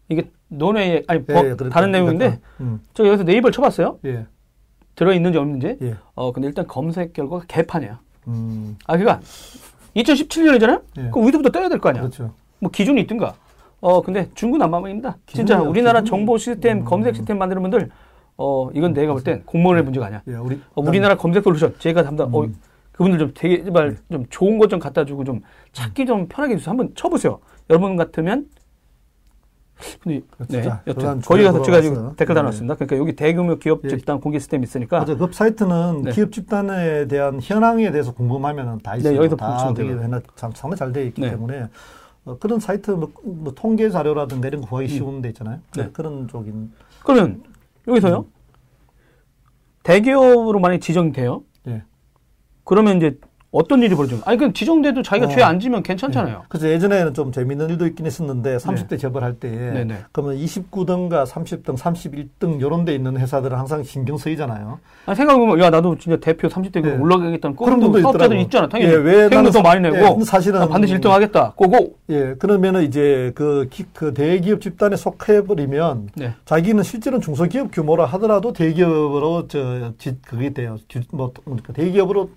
[0.09, 2.81] 이게 논외 아니 예, 뭐 예, 그러니까, 다른 내용인데 그러니까, 음.
[2.93, 3.99] 저 여기서 네이버를 쳐봤어요.
[4.05, 4.25] 예.
[4.95, 5.77] 들어 있는지 없는지.
[5.81, 5.95] 예.
[6.15, 7.99] 어 근데 일단 검색 결과가 개판이야.
[8.27, 8.77] 음.
[8.85, 9.21] 아 그니까
[9.95, 10.81] 2017년이잖아요.
[10.97, 11.09] 예.
[11.11, 12.01] 그럼 위드부터 떠야 될 거 아니야.
[12.03, 12.33] 그렇죠.
[12.59, 13.33] 뭐 기준이 있든가.
[13.81, 15.17] 어 근데 중구난방입니다.
[15.27, 16.03] 진짜 우리나라.
[16.03, 16.85] 정보 시스템 음.
[16.85, 17.89] 검색 시스템 만드는 분들
[18.37, 19.83] 어 이건 내가 볼 땐 공무원의 예.
[19.83, 20.21] 문제가 아니야.
[20.27, 22.49] 예, 우리 어, 우리나라 검색 솔루션 제가 담당 어, 음.
[22.49, 24.13] 어 그분들 좀 되게 제발 예.
[24.13, 25.41] 좀 좋은 것 좀 갖다 주고 좀
[25.71, 26.71] 찾기 좀 편하게 해주세요.
[26.71, 27.39] 한번 쳐보세요.
[27.69, 28.47] 여러분 같으면
[30.01, 32.73] 근데 네, 여튼 거기 가서 제가 지금 댓글 달아놨습니다.
[32.73, 32.77] 네.
[32.77, 33.89] 그러니까 여기 대규모 기업 예.
[33.89, 34.99] 집단 공개 시스템 있으니까.
[34.99, 35.15] 맞아.
[35.15, 36.11] 그 사이트는 네.
[36.11, 39.13] 기업 집단에 대한 현황에 대해서 궁금하면 다 네, 있어요.
[39.13, 39.95] 네, 여기서 다 되게
[40.35, 41.31] 참 상당히 잘 되어 있기 네.
[41.31, 41.67] 때문에
[42.25, 44.89] 어, 그런 사이트 뭐, 뭐, 통계 자료라든가 이런 거 구하기 음.
[44.89, 45.59] 쉬운 데 있잖아요.
[45.75, 45.89] 네.
[45.93, 46.71] 그런 쪽인.
[47.03, 47.43] 그러면
[47.87, 48.19] 여기서요.
[48.19, 48.39] 음.
[49.83, 51.43] 대기업으로 만약 지정돼요.
[51.63, 51.83] 네.
[52.65, 53.17] 그러면 이제
[53.51, 55.29] 어떤 일이 벌어지면 아니 그 지정돼도 자기가 어.
[55.29, 56.37] 죄 안 지면 괜찮잖아요.
[56.37, 56.43] 네.
[56.49, 58.97] 그래서 예전에는 좀 재밌는 일도 있긴 했었는데 30대 네.
[58.97, 59.97] 재벌할 때 네네.
[60.11, 64.79] 그러면 29등과 30등, 31등 요런 데 있는 회사들은 항상 신경 쓰이잖아요.
[65.07, 66.91] 아 생각해보면 야 나도 진짜 대표 30대 네.
[66.97, 68.67] 올라가겠다는 그런 분도 사업자들 있잖아.
[68.69, 71.53] 당연히 예, 왜 나는 더 많이 내고 예, 사실은 반드시 1등 하겠다.
[71.55, 71.95] 고고.
[72.11, 76.33] 예, 그러면은 이제 그, 기, 그 대기업 집단에 속해 버리면 네.
[76.45, 80.77] 자기는 실제로는 중소기업 규모라 하더라도 대기업으로 저 지, 그게 돼요.
[81.11, 82.29] 뭐 그러니까 대기업으로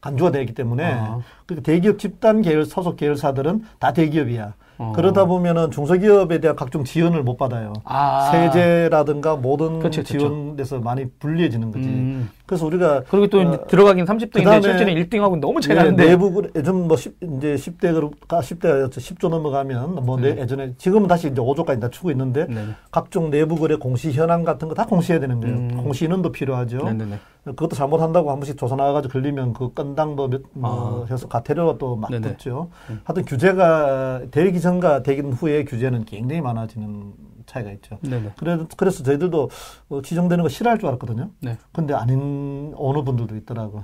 [0.00, 1.20] 간주가 되기 때문에 아.
[1.46, 4.54] 그 대기업 집단 계열 소속 계열사들은 다 대기업이야.
[4.78, 4.92] 어.
[4.94, 7.72] 그러다 보면은 중소기업에 대한 각종 지원을 못 받아요.
[7.84, 8.30] 아.
[8.30, 11.86] 세제라든가 모든 그치, 지원에서 많이 불리해지는 거지.
[11.88, 12.30] 음.
[12.46, 16.96] 그래서 우리가 그리고 또 어, 들어가긴 30등인데 실제로 1등하고 너무 차이 나는데 내부 예전 뭐
[16.96, 20.36] 10, 이제 10대 그룹가 10대 10조 넘어가면 뭐 네.
[20.38, 22.64] 예전에 지금은 다시 이제 5조까지 낮추고 있는데 네.
[22.90, 25.56] 각종 내부 거래 공시 현황 같은 거 다 공시해야 되는 거예요.
[25.56, 25.82] 음.
[25.82, 26.78] 공시 인원도 필요하죠.
[26.84, 27.18] 네, 네, 네.
[27.44, 31.12] 그것도 잘못한다고 한 번씩 조사 나와가지고 걸리면 그 건당 뭐, 몇, 뭐 아.
[31.12, 32.68] 해서 가태료가 또 막 붙죠.
[32.90, 33.00] 음.
[33.04, 37.14] 하여튼 규제가 되기 전과 되기 후에 규제는 굉장히 많아지는
[37.46, 37.98] 차이가 있죠.
[38.02, 38.32] 네네.
[38.36, 39.50] 그래서, 그래서 저희들도
[39.88, 41.30] 어, 지정되는 거 싫어할 줄 알았거든요.
[41.40, 41.56] 네.
[41.72, 43.82] 근데 아닌 어느 분들도 있더라고.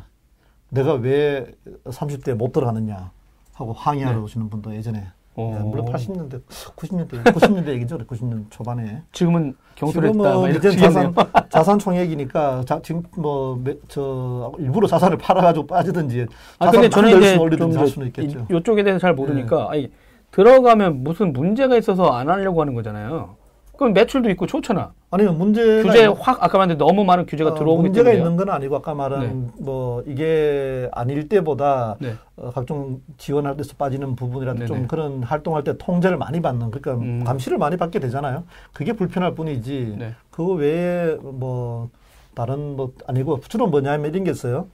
[0.68, 1.52] 내가 왜
[1.86, 3.10] 30대에 못 들어가느냐
[3.54, 4.22] 하고 항의하러 네.
[4.22, 5.56] 오시는 분도 예전에 어.
[5.58, 6.40] 예, 물론 80년대,
[6.76, 7.98] 90년대, 90년대 얘기죠.
[7.98, 9.02] 90년 초반에.
[9.10, 10.48] 지금은 경솔했다.
[10.50, 11.12] 이제 자산,
[11.50, 16.26] 자산 총액이니까, 자, 지금 뭐, 저, 일부러 자산을 팔아가지고 빠지든지.
[16.60, 18.46] 아, 근데 저는 이제 좀 수는 있겠죠.
[18.48, 19.78] 이쪽에 대해서 잘 모르니까, 네.
[19.78, 19.90] 아니,
[20.34, 23.36] 들어가면 무슨 문제가 있어서 안 하려고 하는 거잖아요.
[23.76, 24.92] 그럼 매출도 있고 좋잖아.
[25.10, 28.24] 아니요, 문제 규제 확 아까 말한 너무 많은 규제가 어, 들어오기 문제가 때문에요.
[28.24, 29.62] 있는 건 아니고 아까 말한 네.
[29.62, 32.14] 뭐 이게 아닐 때보다 네.
[32.36, 37.22] 어, 각종 지원할 때서 빠지는 부분이라든 좀 그런 활동할 때 통제를 많이 받는 그러니까 음.
[37.24, 38.44] 감시를 많이 받게 되잖아요.
[38.72, 39.96] 그게 불편할 뿐이지.
[39.98, 40.14] 네.
[40.30, 41.90] 그거 외에 뭐
[42.34, 44.66] 다른 뭐 아니고 주로 뭐냐면 이런 게 있어요.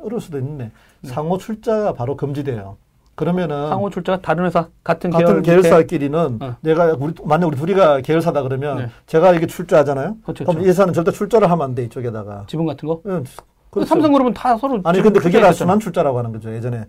[0.00, 1.08] 어려울 수도 있는데 네.
[1.08, 2.76] 상호 출자가 바로 금지돼요.
[3.18, 6.56] 그러면은 상호 출자가 다른 회사 같은, 같은 계열 계열 사끼리는 어.
[6.60, 8.90] 내가 우리 만약 우리 둘이가 계열사다 그러면 네.
[9.06, 10.18] 제가 이게 출자하잖아요.
[10.22, 10.68] 그렇죠, 그럼 그렇죠.
[10.68, 13.00] 회사는 절대 출자를 하면 안 돼 이쪽에다가 지분 같은 거.
[13.06, 13.24] 응.
[13.70, 13.88] 그렇죠.
[13.88, 16.84] 삼성그룹은 다 서로 아니 근데 그게 다 순환 출자라고 하는 거죠 예전에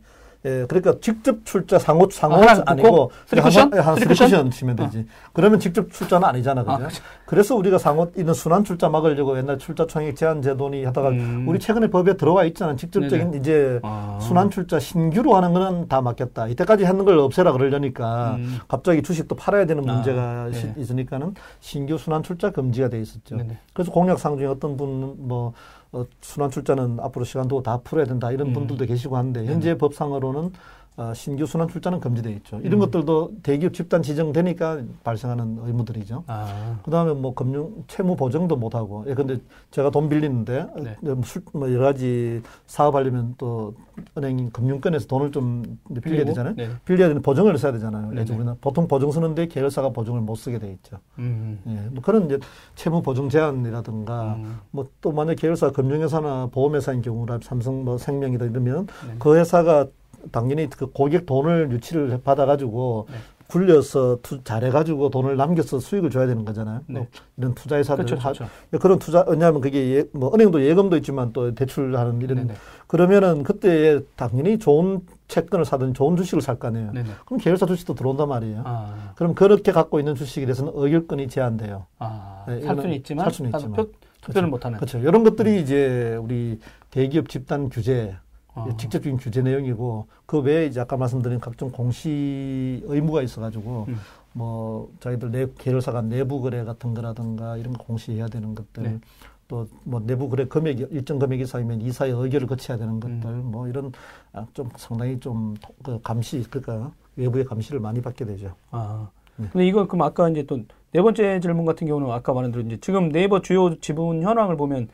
[0.45, 4.99] 예, 그러니까 직접 출자 상호 상호 아, 아니고 쓰리쿠션 한, 한 쓰리쿠션 치면 되지.
[4.99, 5.29] 아.
[5.33, 6.73] 그러면 직접 출자는 아니잖아, 그죠?
[6.73, 7.03] 아, 그렇죠.
[7.25, 11.45] 그래서 우리가 상호 이런 순환 출자 막으려고 옛날 출자 총액 제한 제도니 하다가 음.
[11.47, 12.77] 우리 최근에 법에 들어와 있잖아.
[12.77, 13.37] 직접적인 네네.
[13.37, 14.17] 이제 아.
[14.21, 16.47] 순환 출자 신규로 하는 거는 다 막겠다.
[16.47, 18.59] 이때까지 하는 걸 없애라 그러려니까 음.
[18.69, 20.73] 갑자기 주식도 팔아야 되는 아, 문제가 네.
[20.77, 23.35] 있으니까는 신규 순환 출자 금지가 돼 있었죠.
[23.35, 23.57] 네네.
[23.73, 25.53] 그래서 공약 상 중에 어떤 분뭐
[25.91, 28.53] 어, 순환 출자는 앞으로 시간 두고 다 풀어야 된다 이런 음.
[28.53, 29.77] 분들도 계시고 한데 현재 음.
[29.77, 30.53] 법상으로는
[30.97, 32.59] 어, 신규 순환 출자는 금지되어 있죠.
[32.59, 32.79] 이런 음.
[32.79, 36.25] 것들도 대기업 집단 지정되니까 발생하는 의무들이죠.
[36.27, 36.79] 아.
[36.83, 39.05] 그 다음에 뭐 금융, 채무 보증도 못 하고.
[39.07, 39.37] 예, 근데
[39.71, 40.97] 제가 돈 빌리는데, 네.
[41.01, 43.73] 뭐, 술, 뭐 여러 가지 사업하려면 또
[44.17, 46.55] 은행 금융권에서 돈을 좀 빌려야 되잖아요.
[46.55, 46.69] 네.
[46.83, 48.11] 빌려야 되는 보증을 써야 되잖아요.
[48.11, 48.25] 네.
[48.29, 50.97] 우리는 보통 보증 쓰는데 계열사가 보증을 못 쓰게 돼 있죠.
[51.17, 51.59] 음.
[51.67, 52.39] 예, 뭐 그런 이제
[52.75, 54.59] 채무 보증 제한이라든가 음.
[54.71, 59.15] 뭐또 만약 계열사 금융회사나 보험회사인 경우라 삼성 뭐 생명이다 이러면 네.
[59.19, 59.87] 그 회사가
[60.31, 63.17] 당연히 그 고객 돈을 유치를 받아가지고 네.
[63.47, 66.81] 굴려서 투, 잘해가지고 돈을 남겨서 수익을 줘야 되는 거잖아요.
[66.85, 66.99] 네.
[66.99, 68.45] 뭐 이런 투자회사들 그렇죠, 그렇죠.
[68.79, 72.53] 그런 투자 왜냐하면 그게 예, 뭐 은행도 예금도 있지만 또 대출하는 이런 네네.
[72.85, 76.91] 그러면은 그때 당연히 좋은 채권을 사든 좋은 주식을 살 거 아니에요.
[76.91, 77.09] 네네.
[77.25, 78.61] 그럼 계열사 주식도 들어온단 말이에요.
[78.65, 79.13] 아.
[79.15, 81.87] 그럼 그렇게 갖고 있는 주식에 대해서는 의결권이 제한돼요.
[81.97, 82.43] 아.
[82.47, 84.47] 네, 살 수는 있지만 살 수는 있지만 투표는 그렇죠.
[84.47, 84.77] 못하는.
[84.77, 84.99] 그렇죠.
[84.99, 85.63] 이런 것들이 음.
[85.63, 86.59] 이제 우리
[86.91, 88.15] 대기업 집단 규제
[88.53, 88.67] 아.
[88.77, 93.97] 직접적인 규제 내용이고 그 외에 이제 아까 말씀드린 각종 공시 의무가 있어가지고 음.
[94.33, 98.99] 뭐 자기들 내 계열사가 내부 거래 같은 거라든가 이런 거 공시해야 되는 것들 네.
[99.47, 103.51] 또뭐 내부 거래 금액 일정 금액 이상이면 이사의 의결을 거쳐야 되는 것들 음.
[103.51, 103.91] 뭐 이런
[104.33, 108.53] 아, 좀 상당히 좀 그 감시 그러니까 외부의 감시를 많이 받게 되죠.
[108.71, 109.09] 아.
[109.37, 109.47] 네.
[109.51, 110.59] 근데 이거 그럼 아까 이제 또
[110.91, 114.89] 네 번째 질문 같은 경우는 아까 말한 대로 이제 지금 네이버 주요 지분 현황을 보면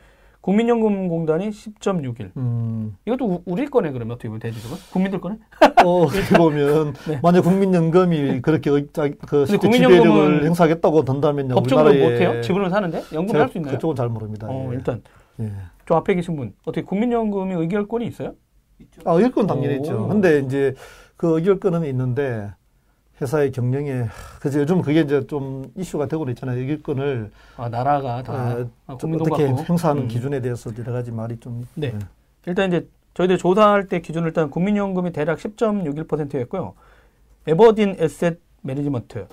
[0.46, 2.36] 국민연금공단이 10.61.
[2.36, 2.96] 음.
[3.04, 5.38] 이것도 우, 리 거네 그러면 어떻게 보면 대주주가 국민들 거네?
[5.84, 7.18] 어, 어떻게 보면 네.
[7.20, 11.54] 만약 국민연금이 그렇게 그 지배력을 행사하겠다고 든다면요.
[11.56, 12.40] 법적으로 못 해요?
[12.42, 13.74] 지분을 사는데 연금 할수 있나요?
[13.74, 14.46] 그쪽은 잘 모릅니다.
[14.48, 14.76] 어, 예.
[14.76, 15.02] 일단
[15.40, 15.50] 예.
[15.88, 18.34] 저 앞에 계신 분 어떻게 국민연금이 의결권이 있어요?
[19.04, 19.76] 아, 의결권 당연히 오.
[19.78, 20.06] 있죠.
[20.06, 20.74] 근데 이제
[21.16, 22.52] 그 의결권은 있는데
[23.20, 24.06] 회사의 경영에
[24.40, 26.58] 그래서 요즘 그게 이제 좀 이슈가 되고 있잖아요.
[26.58, 29.64] 의결권을 아 나라가 다 아, 아, 어떻게 받고.
[29.64, 30.08] 행사하는 음.
[30.08, 31.92] 기준에 대해서 여러 가지 말이 좀 네.
[31.92, 31.98] 네.
[32.46, 36.74] 일단 이제 저희들 조사할 때 기준을 일단 국민연금이 대략 10.61%였고요.
[37.46, 39.26] 에버딘 에셋 매니지먼트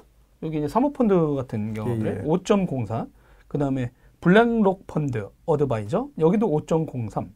[0.43, 2.27] 여기 이제 사모펀드 같은 경우들 예, 예.
[2.27, 3.07] 5.04
[3.47, 3.91] 그다음에
[4.21, 7.29] 블랙록 펀드 어드바이저 여기도 5.03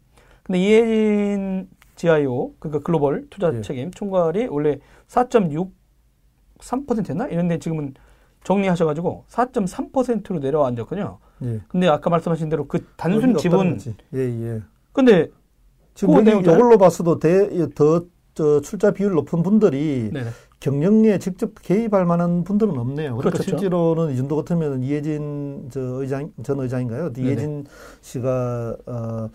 [0.43, 3.61] 근데 이해진 GIO 그러니까 글로벌 투자 예.
[3.61, 5.71] 책임 총괄이 원래 4.6
[6.59, 7.27] 3%였나?
[7.27, 7.93] 이런데 지금은
[8.43, 11.19] 정리하셔가지고 4.3%로 내려앉았거든요.
[11.43, 11.61] 예.
[11.67, 13.79] 근데 아까 말씀하신 대로 그 단순 지분.
[14.13, 14.61] 예, 예.
[14.93, 15.27] 근데
[15.93, 20.29] 지금 여기 이걸로 봐서도 대, 더, 저, 출자 비율 높은 분들이 네네.
[20.59, 23.17] 경영에 직접 개입할 만한 분들은 없네요.
[23.17, 23.43] 그러니까 그렇죠.
[23.43, 27.13] 실제로는 이 정도 같으면 이혜진 저 의장, 전 의장인가요?
[27.13, 27.27] 네네.
[27.27, 27.65] 이혜진
[28.01, 29.29] 씨가, 어,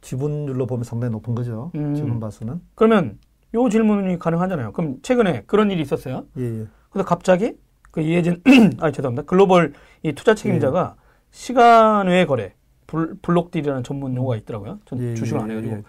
[0.00, 1.70] 지분율로 보면 상당히 높은 거죠.
[1.74, 1.94] 음.
[1.94, 2.60] 지금 봐서는.
[2.74, 3.18] 그러면
[3.54, 4.72] 요 질문이 가능하잖아요.
[4.72, 6.26] 그럼 최근에 그런 일이 있었어요.
[6.38, 6.66] 예, 예.
[6.90, 7.54] 그래서 갑자기
[7.90, 8.42] 그 이해진
[8.80, 9.22] 아 죄송합니다.
[9.22, 11.02] 글로벌 이 투자 책임자가 예.
[11.30, 12.54] 시간 외 거래
[12.86, 14.80] 불, 블록딜이라는 전문 용어가 있더라고요.
[14.84, 15.82] 전 예, 주식을 안 예, 해가지고 예.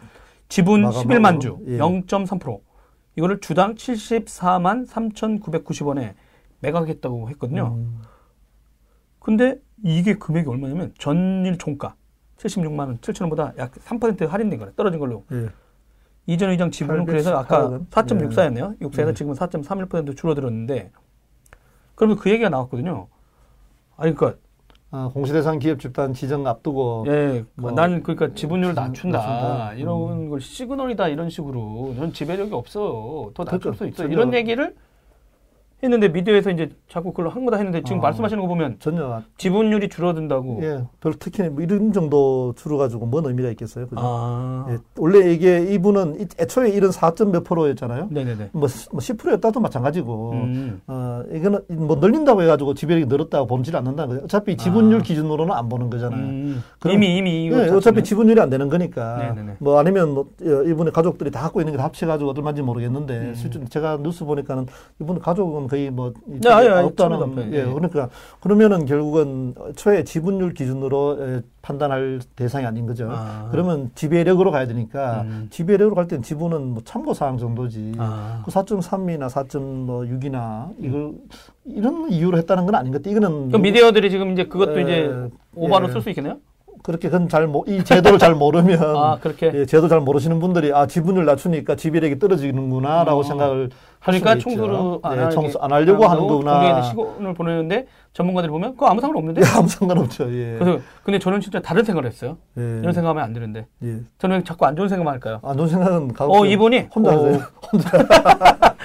[0.47, 2.61] 지분 마감, 11만 주, 0.3%
[3.15, 6.15] 이거를 주당 74만 3,990원에
[6.61, 7.75] 매각했다고 했거든요.
[7.77, 8.01] 음.
[9.19, 11.95] 근데 이게 금액이 얼마냐면 전일 종가
[12.37, 14.71] 76만 원, 7천 원보다 약 3% 할인된 거래.
[14.75, 15.25] 떨어진 걸로.
[16.29, 16.33] 예.
[16.33, 18.79] 이전 의장 지분은 그래서 아까 4.64였네요.
[18.79, 19.13] 6세에서 네.
[19.13, 20.91] 지금은 4.31% 줄어들었는데
[21.95, 23.07] 그러면 그 얘기가 나왔거든요.
[23.97, 24.39] 아니 그러니까
[24.91, 29.73] 아, 공시대상 기업 집단 지정 앞두고 예, 뭐, 난 그러니까 지분율을 낮춘다, 낮춘다.
[29.73, 30.29] 이런 음.
[30.29, 33.77] 걸 시그널이다 이런 식으로 저는 지배력이 없어 더 낮출 그렇죠.
[33.77, 34.75] 수 있어 이런 얘기를
[35.81, 40.59] 했는데 미디어에서 이제 자꾸 그걸 항마다 했는데 지금 아, 말씀하시는 거 보면 전혀 지분율이 줄어든다고.
[40.63, 44.01] 예, 별 특히 뭐 이런 정도 줄어가지고 뭔 의미가 있겠어요, 그죠?
[44.03, 44.67] 아.
[44.69, 48.09] 예, 원래 이게 이분은 애초에 이런 4점 몇 프로였잖아요.
[48.11, 48.49] 네네네.
[48.51, 50.81] 뭐, 뭐 10%였다도 마찬가지고, 음.
[50.87, 54.25] 어 이거는 뭐 늘린다고 해가지고 지배력이 늘었다고 보질 않는다는 거죠.
[54.25, 55.03] 어차피 지분율 아.
[55.03, 56.21] 기준으로는 안 보는 거잖아요.
[56.21, 56.63] 음.
[56.87, 59.17] 이미 이미 예, 어차피 지분율이 안 되는 거니까.
[59.17, 59.55] 네네네.
[59.59, 63.33] 뭐 아니면 뭐 어, 이분의 가족들이 다 갖고 있는 게 다 합쳐가지고 얼마인지 모르겠는데 음.
[63.35, 64.67] 실제 제가 뉴스 보니까는
[64.99, 68.09] 이분 가족은 거의 뭐 네, 아니, 아니, 없다는 예, 그러니까
[68.41, 73.07] 그러면은 결국은 초에 지분율 기준으로 에, 판단할 대상이 아닌 거죠.
[73.11, 73.47] 아.
[73.51, 75.47] 그러면 지배력으로 가야 되니까 음.
[75.51, 77.93] 지배력으로 갈 때는 지분은 뭐 참고 사항 정도지.
[77.97, 78.41] 아.
[78.43, 81.19] 그 4.3이나 4.6이나 이걸 음.
[81.65, 83.11] 이런 이유로 했다는 건 아닌 것 같아.
[83.11, 85.91] 이거는 그럼 미디어들이 지금 이제 그것도 에, 이제 오바로 예.
[85.91, 86.37] 쓸수 있겠네요.
[86.81, 91.25] 그렇게 그건 잘이 제도를 잘 모르면 아 그렇게 예, 제도 잘 모르시는 분들이 아 지분을
[91.25, 93.23] 낮추니까 지배력이 떨어지는구나라고 어.
[93.23, 93.69] 생각을
[94.01, 96.81] 그러니까 청소를 안, 네, 청소 안 하려고 하는 거구나.
[96.83, 99.41] 시간을 보내는데 전문가들이 보면 그거 아무 상관 없는데.
[99.41, 100.31] 예, 아무 상관 없죠.
[100.33, 100.55] 예.
[100.57, 102.37] 그래서 근데 저는 진짜 다른 생각을 했어요.
[102.57, 102.61] 예.
[102.81, 103.67] 이런 생각하면 안 되는데.
[103.83, 103.99] 예.
[104.17, 105.39] 저는 자꾸 안 좋은 생각만 할까요?
[105.43, 106.33] 안 좋은 생각은 가고.
[106.41, 107.13] 어 이분이 혼자 어.
[107.25, 107.43] 하세요.
[107.71, 107.89] 혼자.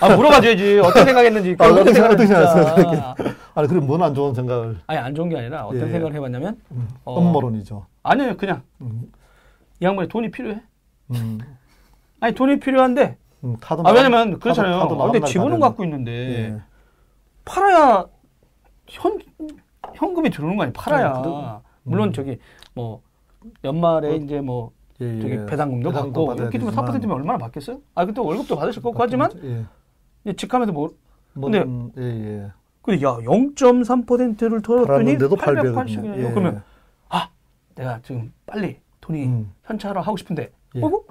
[0.00, 1.56] 아 물어봐줘야지 어떤 생각했는지.
[1.58, 3.14] 아, 어떤 생각 어떻게 생각했어요?
[3.54, 4.78] 아니 그럼 뭔 안 좋은 생각을?
[4.86, 5.90] 아니 안 좋은 게 아니라 어떤 예.
[5.90, 7.84] 생각을 해봤냐면 음, 어, 음모론이죠.
[8.04, 9.02] 아니요 그냥 음.
[9.80, 10.60] 이 양반이 돈이 필요해.
[11.10, 11.38] 음.
[12.20, 13.16] 아니 돈이 필요한데.
[13.44, 14.80] 음, 카드 아 왜냐면 그렇잖아요.
[14.80, 16.62] 카드, 카드 근데 지분은 갖고 있는데 예.
[17.44, 18.06] 팔아야
[18.86, 19.18] 현
[19.94, 20.72] 현금이 들어오는 거 아니야?
[20.74, 21.22] 팔아야.
[21.22, 22.38] 네, 물론 저기
[22.74, 23.02] 뭐
[23.64, 25.20] 연말에 어, 이제 뭐 예, 예.
[25.20, 27.80] 저기 배당금도 받고 이렇게 되면 4%면 얼마나 받겠어요?
[27.94, 29.30] 아 그때 월급도 받으실 거고 하지만
[30.26, 30.32] 예.
[30.34, 30.94] 직하면서 뭐,
[31.32, 32.52] 뭐 근데 음, 예, 예.
[32.82, 36.18] 근데 야 0.3%를 털었더니 880이에요.
[36.18, 36.30] 예.
[36.30, 36.62] 그러면
[37.08, 37.30] 아
[37.74, 39.52] 내가 지금 빨리 돈이 음.
[39.64, 40.82] 현찰화 하고 싶은데 예.
[40.82, 41.06] 어구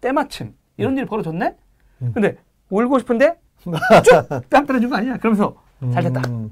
[0.00, 0.98] 때마침 이런 음.
[0.98, 1.56] 일이 벌어졌네.
[2.04, 2.12] 음.
[2.12, 2.36] 근데
[2.70, 5.16] 울고 싶은데 쭉뺨 때려준 거 아니야?
[5.16, 5.54] 그러면서
[5.92, 6.22] 잘 됐다.
[6.28, 6.50] 음.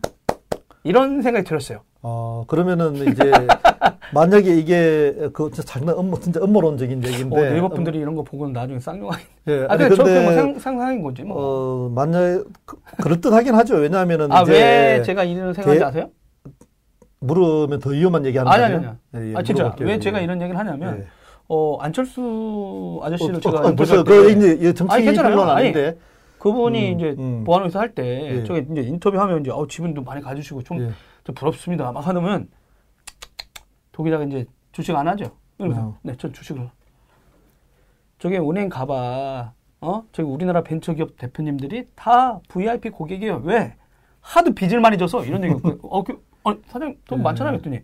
[0.85, 1.81] 이런 생각이 들었어요.
[2.03, 3.31] 어, 그러면은 이제
[4.13, 8.53] 만약에 이게 그 장난 음모 진짜 음모론적인 얘기인데 어, 네이버 분들이 음, 이런 거 보고는
[8.53, 9.27] 나중에 쌍욕하긴.
[9.49, 9.67] 예.
[9.69, 11.37] 아, 근데 저뭐 상, 상상인 거지 뭐.
[11.39, 13.77] 어, 만약 그, 그럴듯하긴 하죠.
[13.77, 16.11] 왜냐하면은 아, 왜 제가 이런 생각인지 대, 아세요?
[17.21, 18.65] 물으면 더 위험한 얘기 하는 거예요.
[18.65, 19.27] 아니, 아니, 아니.
[19.27, 19.75] 예, 예, 아, 진짜.
[19.79, 21.07] 왜 제가 이런 얘기를 하냐면 예.
[21.49, 25.99] 어, 안철수 아저씨를 어, 제가 어, 벌써 그 이제 정치 변론 아닌데
[26.39, 27.45] 그분이 음, 이제 음.
[27.45, 28.45] 보안에서 할 때 예.
[28.45, 30.91] 저게 이제 인터뷰하면 이제 어, 지분도 많이 가지시고 좀, 예.
[31.25, 31.93] 좀 부럽습니다.
[31.93, 32.49] 막 하면
[33.93, 35.31] 독일다가 이제 주식 안 하죠.
[35.59, 35.97] 그래서 어.
[36.03, 36.69] 네, 전 주식을
[38.19, 39.53] 저게 은행 가봐.
[39.85, 40.05] 어?
[40.13, 43.43] 저기 우리나라 벤처기업 대표님들이 다 VIP 고객이에요.
[43.45, 43.75] 왜?
[44.21, 45.55] 하도 빚을 많이 져서 이런 얘기.
[45.83, 47.25] 어, 그, 어, 사장님 돈 네.
[47.25, 47.59] 많잖아요.
[47.59, 47.81] 그랬더니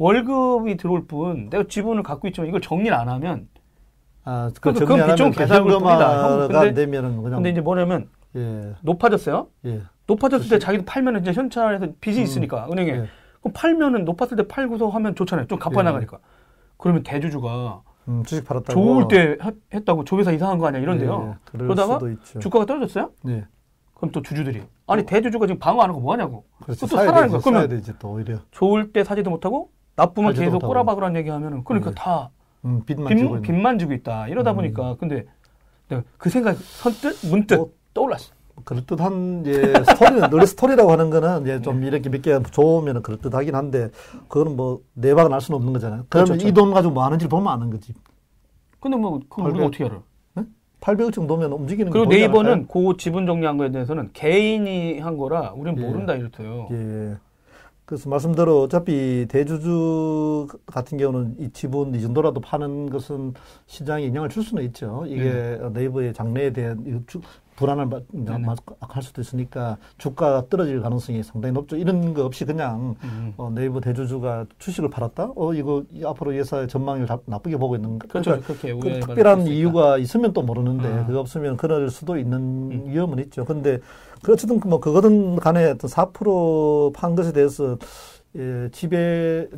[0.00, 3.48] 월급이 들어올 뿐 내가 지분을 갖고 있지만 이걸 정리를 안 하면
[4.24, 6.48] 아, 그 그러니까 그건 비용 계산을 봅니다.
[6.48, 8.72] 근데, 되면은 그냥 근데 이제 뭐냐면 예.
[8.80, 9.48] 높아졌어요.
[9.66, 9.82] 예.
[10.06, 12.24] 높아졌을 때 자기도 팔면은 이제 현찰에서 빚이 음.
[12.24, 13.06] 있으니까 은행에 예.
[13.40, 15.46] 그럼 팔면은 높았을 때 팔고서 하면 좋잖아요.
[15.48, 16.16] 좀 갚아 나가니까.
[16.16, 16.26] 예.
[16.78, 19.36] 그러면 대주주가 음, 주식 팔았다고 좋을 때
[19.74, 21.36] 했 다고 조회사 이상한 거 아니야 이런데요.
[21.36, 21.98] 예, 그러다가
[22.40, 23.10] 주가가 떨어졌어요.
[23.22, 23.44] 네.
[23.92, 25.04] 그럼 또 주주들이 아니 어.
[25.04, 26.46] 대주주가 지금 방어 안 하고 뭐 하냐고.
[26.62, 27.40] 그렇지, 또 사라는 거야.
[27.44, 28.38] 그러면 되지, 또 오히려.
[28.50, 31.94] 좋을 때 사지도 못하고 나쁘면 계속 꼬라박으라는 얘기하면은 그러니까 네.
[31.96, 32.30] 다
[32.64, 34.28] 음, 빚만, 빚, 지고 빚만 지고 있다.
[34.28, 34.56] 이러다 음.
[34.56, 35.26] 보니까 근데
[35.88, 38.32] 내가 그 생각 선뜻 문득 뭐, 떠올랐어.
[38.64, 41.86] 그럴듯한 이제 스토리는 노래 스토리라고 하는 거는 이제 좀 네.
[41.88, 43.90] 이렇게 몇 개 좋으면 그럴듯하긴 한데
[44.28, 46.04] 그거는 뭐 내박은 날 수는 없는 거잖아요.
[46.08, 47.94] 그러면 그렇죠, 이돈 가지고 뭐 하는지 보면 아는 거지.
[48.78, 50.00] 근데 뭐 그걸 우리가 어떻게 알아?
[50.34, 50.44] 네?
[50.80, 55.86] 800억 정도면 움직이는 그리고 네이버는 그 지분 정리한 거에 대해서는 개인이 한 거라 우리는 예.
[55.86, 56.68] 모른다 이렇대요.
[56.72, 57.16] 예.
[57.90, 63.34] 그래서 말씀대로 어차피 대주주 같은 경우는 이 지분 이 정도라도 파는 것은
[63.66, 65.02] 시장에 영향을 줄 수는 있죠.
[65.08, 65.84] 이게 네.
[65.86, 67.04] 이버의 장래에 대한
[67.56, 67.90] 불안을
[68.78, 71.76] 할 수도 있으니까 주가가 떨어질 가능성이 상당히 높죠.
[71.76, 73.34] 이런 거 없이 그냥 음.
[73.36, 75.32] 어, 네이버 대주주가 주식을 팔았다?
[75.34, 78.06] 어 이거 이앞으로 회사의 전망을 나쁘게 보고 있는 거.
[78.06, 78.40] 그렇죠.
[78.40, 81.06] 그러니까 그 특별한 이유가 있으면 또 모르는데 아.
[81.06, 82.84] 그거 없으면 그럴 수도 있는 음.
[82.86, 83.44] 위험은 있죠.
[83.44, 83.80] 근데
[84.22, 87.76] 그렇든 뭐 그거든 간에 어떤 4%판 것에 대해서
[88.36, 89.48] 예, 지배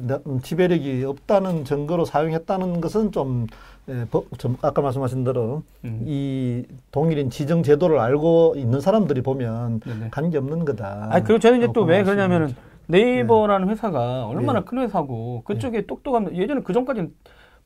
[0.42, 3.46] 지배력이 없다는 증거로 사용했다는 것은 좀
[3.88, 6.02] 예, 법, 좀 아까 말씀하신 대로 음.
[6.06, 10.08] 이 동일인 지정 제도를 알고 있는 사람들이 보면 네네.
[10.10, 11.08] 관계 없는 거다.
[11.10, 12.54] 아, 그리고 저는 이제 또 왜 그러냐면은
[12.86, 13.72] 네이버라는 네.
[13.72, 14.64] 회사가 얼마나 네.
[14.64, 15.86] 큰 회사고 그쪽에 네.
[15.86, 17.12] 똑똑한 예전에 그 전까지는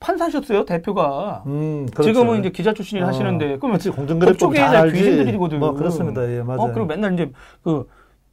[0.00, 1.42] 판사셨어요 대표가.
[1.46, 2.12] 음, 그렇죠.
[2.12, 3.78] 지금은 이제 기자 출신이 어, 하시는데 그러면
[4.70, 5.58] 잘 귀신들이거든요.
[5.60, 6.30] 뭐 그렇습니다.
[6.30, 6.60] 예, 맞아요.
[6.60, 7.30] 어, 그리고 맨날 이제
[7.62, 7.86] 그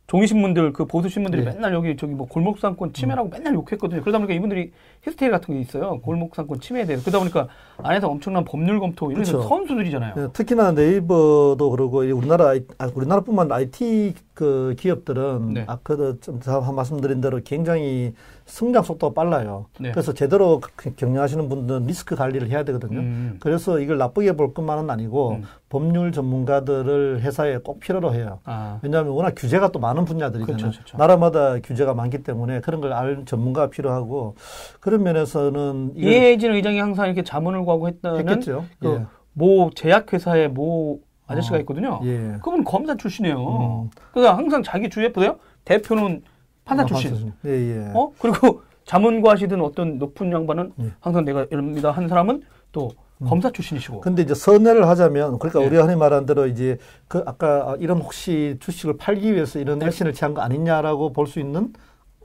[0.07, 1.51] 종이신문들 그 보수신문들이 네.
[1.51, 3.31] 맨날 여기 저기 뭐 골목상권 침해라고 음.
[3.31, 4.01] 맨날 욕했거든요.
[4.01, 4.71] 그러다 보니까 이분들이
[5.03, 6.01] 히스테리 같은 게 있어요.
[6.01, 7.03] 골목상권 침해에 대해서.
[7.03, 7.47] 그러다 보니까
[7.81, 9.47] 안에서 엄청난 법률 검토 이런 그렇죠.
[9.47, 10.15] 선수들이잖아요.
[10.15, 15.63] 네, 특히나 네이버도 그러고 우리나라 아, 우리나라뿐만 IT 그 기업들은 네.
[15.67, 16.39] 아까도 좀
[16.75, 18.13] 말씀드린 대로 굉장히
[18.45, 19.67] 성장 속도가 빨라요.
[19.79, 19.91] 네.
[19.91, 20.59] 그래서 제대로
[20.97, 22.99] 경영하시는 분들은 리스크 관리를 해야 되거든요.
[22.99, 23.37] 음.
[23.39, 25.43] 그래서 이걸 나쁘게 볼 것만은 아니고 음.
[25.69, 28.39] 법률 전문가들을 회사에 꼭 필요로 해요.
[28.45, 28.79] 아.
[28.81, 30.57] 왜냐하면 워낙 규제가 또 많은 분야들이잖아요.
[30.57, 30.97] 그렇죠, 그렇죠.
[30.97, 34.35] 나라마다 규제가 많기 때문에 그런 걸 알 전문가가 필요하고
[34.79, 38.65] 그런 면에서는 이해진 의장이 항상 이렇게 자문을 구하고 했다는 했겠죠.
[38.79, 39.05] 그 예.
[39.33, 40.99] 모 제약회사의 모
[41.33, 41.59] 아저씨가 어.
[41.59, 41.99] 있거든요.
[42.03, 42.37] 예.
[42.43, 43.37] 그분 검사 출신이에요.
[43.37, 43.89] 음.
[44.13, 45.37] 그래서 항상 자기 주위에 보세요.
[45.65, 46.23] 대표는
[46.65, 47.33] 판사 아, 출신.
[47.45, 47.91] 예, 예.
[47.93, 48.11] 어?
[48.19, 50.91] 그리고 자문과시든 어떤 높은 양반은 예.
[50.99, 52.41] 항상 내가 이럽니다 한 사람은
[52.71, 52.89] 또
[53.21, 53.27] 음.
[53.27, 54.01] 검사 출신이시고.
[54.01, 55.65] 근데 이제 선회를 하자면 그러니까 예.
[55.65, 59.85] 우리 흔히 말한 대로 이제 그 아까 이런 혹시 주식을 팔기 위해서 이런 네.
[59.87, 61.73] 액션을 취한 거 아니냐라고 볼 수 있는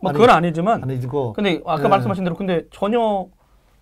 [0.00, 1.32] 뭐 그건 아니지만 아니고.
[1.32, 1.88] 근데 아까 네.
[1.88, 3.26] 말씀하신 대로 근데 전혀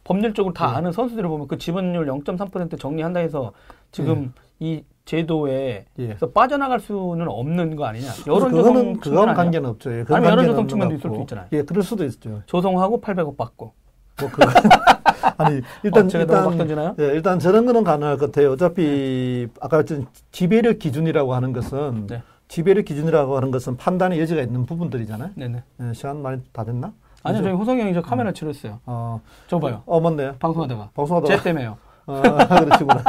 [0.05, 0.77] 법률적으로 다 네.
[0.77, 3.53] 아는 선수들을 보면 그 지분율 0.3% 정리한다 해서
[3.93, 4.31] 지금 네.
[4.59, 6.15] 이 제도에 예.
[6.17, 8.09] 서 빠져나갈 수는 없는 거 아니냐?
[8.27, 9.93] 여론 조성 그거는 관계는 없죠.
[9.93, 11.47] 예, 아니 여론 조성 측면도 있을 수 있잖아요.
[11.53, 12.43] 예, 그럴 수도 있죠.
[12.47, 13.73] 조성하고 800억 받고.
[14.19, 14.43] 뭐 그,
[15.37, 18.53] 아니 일단 어, 일단 예, 일단 저런 거는 가능할 것 같아요.
[18.53, 19.61] 어차피 네.
[19.61, 19.85] 아까
[20.33, 22.23] 지배력 기준이라고 하는 것은 네.
[22.49, 25.33] 지배력 기준이라고 하는 것은 판단의 여지가 있는 부분들이잖아요.
[25.35, 25.63] 네네.
[25.83, 26.93] 예, 시간 많이 다 됐나?
[27.23, 28.35] 아니요, 저희 호성이 형이 저 카메라 음.
[28.35, 28.81] 치료했어요.
[28.87, 29.83] 어, 저 봐요.
[29.85, 30.37] 어, 맞네요.
[30.39, 30.91] 방송하다가.
[30.95, 31.37] 방송하다가.
[31.37, 31.77] 제 때문에요.
[32.07, 32.23] 아,
[32.65, 33.03] 그러시구나.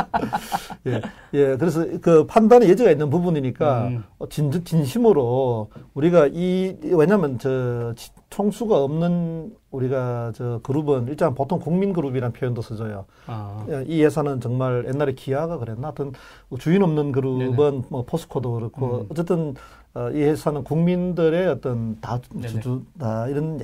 [0.87, 1.01] 예,
[1.33, 1.55] 예.
[1.57, 4.03] 그래서 그 판단의 여지가 있는 부분이니까 음.
[4.17, 7.93] 어, 진, 진심으로 우리가 이, 왜냐면 저
[8.29, 13.05] 총수가 없는 우리가 저 그룹은 일단 보통 국민 그룹이라는 표현도 써져요.
[13.27, 13.65] 아.
[13.69, 15.87] 예, 이 회사는 정말 옛날에 기아가 그랬나?
[15.87, 16.13] 하여튼
[16.59, 17.83] 주인 없는 그룹은 네네.
[17.89, 19.07] 뭐 포스코도 그렇고 음.
[19.09, 19.53] 어쨌든
[19.93, 23.59] 어, 이 회사는 국민들의 어떤 다 주주 다 이런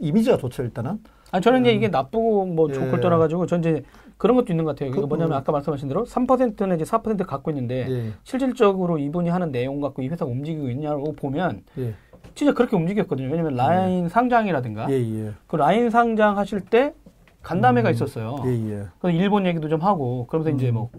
[0.00, 0.98] 이미지가 좋죠 일단은.
[1.30, 2.74] 아 저는 이제 이게 나쁘고 뭐 예.
[2.74, 3.82] 좋을 떠나가지고 전 이제
[4.22, 4.92] 그런 것도 있는 것 같아요.
[4.92, 8.12] 그게 뭐냐면 아까 말씀하신 대로 3%는 이제 4% 갖고 있는데 예.
[8.22, 11.94] 실질적으로 이분이 하는 내용 갖고 이 회사가 움직이고 있냐고 보면 예.
[12.36, 13.28] 진짜 그렇게 움직였거든요.
[13.28, 14.08] 왜냐면 라인 예.
[14.08, 15.32] 상장이라든가 예, 예.
[15.48, 16.94] 그 라인 상장 하실 때
[17.42, 17.94] 간담회가 음.
[17.94, 18.36] 있었어요.
[19.00, 20.54] 그래서 일본 얘기도 좀 하고 그러면서 음.
[20.54, 20.90] 이제 뭐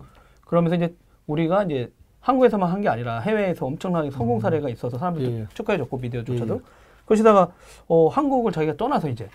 [0.46, 0.94] 그러면서 이제
[1.26, 4.42] 우리가 이제 한국에서만 한 게 아니라 해외에서 엄청나게 성공 음.
[4.42, 6.60] 사례가 있어서 사람들이 축하해줬고 미디어조차도
[7.06, 7.54] 그러시다가
[7.88, 9.30] 어 한국을 자기가 떠나서 이제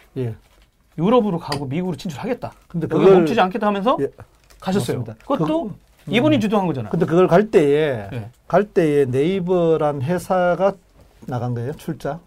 [0.98, 2.52] 유럽으로 가고 미국으로 진출하겠다.
[2.66, 4.08] 근데 그걸 멈추지 않겠다 하면서 예,
[4.61, 4.98] 가셨어요.
[4.98, 5.14] 맞습니다.
[5.26, 5.74] 그것도 그,
[6.14, 6.40] 이분이 음.
[6.40, 6.90] 주도한 거잖아.
[6.90, 8.30] 근데 그걸 갈 때에 예.
[8.48, 10.72] 갈 때에 네이버란 회사가
[11.26, 11.72] 나간 거예요?
[11.74, 12.20] 출자?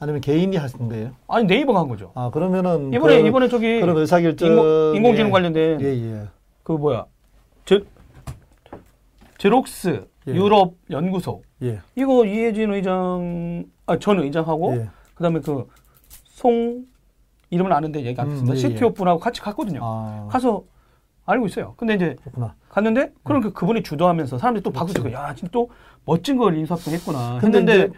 [0.00, 1.12] 아니면 개인이 하신 거예요?
[1.28, 2.10] 아니 네이버가 한 거죠.
[2.14, 6.22] 아 그러면은 이번에 그, 이번에 저기 그런 의사결정 인공, 지능 관련된 예, 예.
[6.64, 7.04] 그 뭐야
[7.64, 7.80] 제
[9.38, 10.32] 제록스 예.
[10.32, 11.80] 유럽 연구소 예.
[11.94, 14.88] 이거 이혜진 의장 아 전 의장하고 예.
[15.14, 15.66] 그다음에 그
[16.24, 16.84] 송
[17.52, 18.52] 이름은 아는데 얘기 안 했습니다.
[18.52, 18.92] 음, 예, CTO 예.
[18.94, 19.80] 분하고 같이 갔거든요.
[19.82, 20.26] 아.
[20.30, 20.64] 가서
[21.26, 21.74] 알고 있어요.
[21.76, 22.54] 근데 이제 그렇구나.
[22.70, 23.52] 갔는데 그럼 음.
[23.52, 25.68] 그분이 주도하면서 사람들이 또 바꾸고 야, 지금 또
[26.06, 27.38] 멋진 걸 인수합병 했구나.
[27.42, 27.90] 했는데 이제,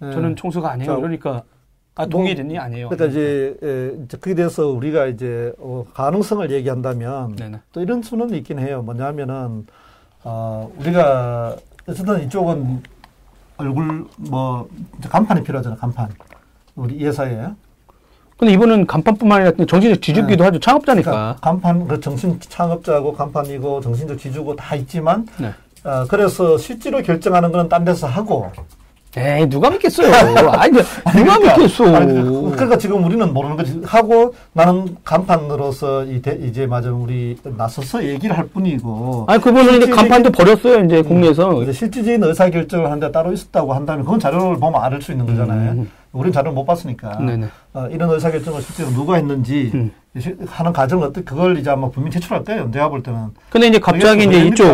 [0.00, 0.34] 저는 예.
[0.34, 0.90] 총수가 아니에요.
[0.90, 1.42] 자, 그러니까
[1.96, 2.58] 아, 뭐 동의됐니?
[2.58, 2.88] 아니에요.
[2.88, 7.60] 그러니까 이제, 에, 이제 그에 대해서 우리가 이제 어, 가능성을 얘기한다면 네네.
[7.72, 8.80] 또 이런 수는 있긴 해요.
[8.82, 9.66] 뭐냐면은
[10.24, 12.82] 어, 우리가 어쨌든 이쪽은
[13.58, 14.66] 얼굴 뭐
[15.10, 15.76] 간판이 필요하잖아.
[15.76, 16.08] 간판.
[16.74, 17.50] 우리 이 회사에
[18.36, 20.48] 근데 이분은 간판뿐만 아니라 정신적 지주기도 네.
[20.48, 20.58] 하죠.
[20.58, 21.10] 창업자니까.
[21.10, 25.52] 그러니까 간판, 그 정신 창업자고 간판이고 정신적 지주고 다 있지만, 네.
[25.84, 28.50] 어, 그래서 실제로 결정하는 거는 딴 데서 하고,
[29.16, 30.12] 에이, 누가 믿겠어요.
[30.12, 30.58] 아니, 누가
[31.12, 31.94] 그러니까, 믿겠어.
[31.94, 32.12] 아니,
[32.50, 33.80] 그러니까 지금 우리는 모르는 거지.
[33.84, 39.26] 하고 나는 간판으로서 이 이제 맞아 우리 나서서 얘기를 할 뿐이고.
[39.28, 41.62] 아니, 그분은 이제 간판도 버렸어요, 이제 음, 국내에서.
[41.62, 45.70] 이제 실질적인 의사결정을 하는데 따로 있었다고 한다면 그건 자료를 보면 알 수 있는 거잖아요.
[45.72, 45.90] 음.
[46.14, 47.18] 우리는 자료를 못 봤으니까.
[47.74, 49.90] 어, 이런 의사결정을 실제로 누가 했는지 음.
[50.46, 52.70] 하는 과정을 어떻게 그걸 이제 아마 분명히 제출할 거예요.
[52.70, 53.30] 내가 볼 때는.
[53.50, 54.66] 근데 이제 갑자기 이제 이쪽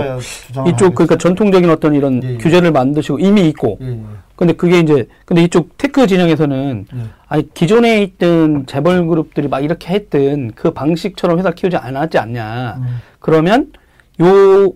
[0.69, 2.37] 이쪽 그러니까 전통적인 어떤 이런 예, 예.
[2.37, 3.79] 규제를 만드시고 이미 있고.
[3.81, 4.01] 예, 예.
[4.37, 6.99] 근데 그게 이제 근데 이쪽 테크 진영에서는 예.
[7.27, 12.77] 아니 기존에 있던 재벌 그룹들이 막 이렇게 했던 그 방식처럼 회사 키우지 않았지 않냐.
[12.79, 13.01] 음.
[13.19, 13.73] 그러면
[14.21, 14.73] 요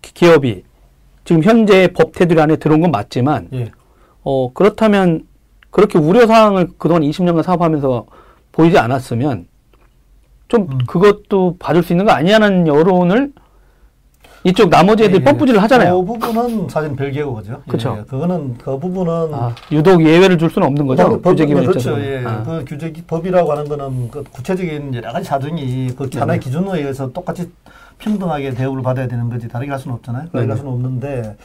[0.00, 0.64] 기업이
[1.24, 3.70] 지금 현재 법 테두리 안에 들어온 건 맞지만 예.
[4.24, 5.26] 어 그렇다면
[5.72, 8.06] 그렇게 우려 사항을 그동안 20년간 사업하면서
[8.52, 9.46] 보이지 않았으면
[10.46, 10.78] 좀 음.
[10.86, 13.32] 그것도 봐줄 수 있는 거 아니냐는 여론을
[14.44, 15.24] 이쪽 나머지 애들 예, 예.
[15.24, 16.04] 뻔뿌질을 하잖아요.
[16.04, 17.62] 그 부분은 사실 별개고 그죠.
[17.66, 17.96] 그렇죠.
[18.00, 21.20] 예, 그거는 그 부분은 아, 유독 예외를 줄 수는 없는 거죠.
[21.22, 21.98] 법, 규제 기본 그렇죠.
[22.00, 22.22] 예.
[22.26, 22.42] 아.
[22.42, 26.44] 그 규제 법이라고 하는 거는 그 구체적인 여러 가지 사정이 그 하나의 네.
[26.44, 27.50] 기준에 의해서 똑같이
[27.98, 30.28] 평등하게 대우를 받아야 되는 거지 다르게 할 수는 없잖아요.
[30.32, 31.36] 다르게 할 수는 없는데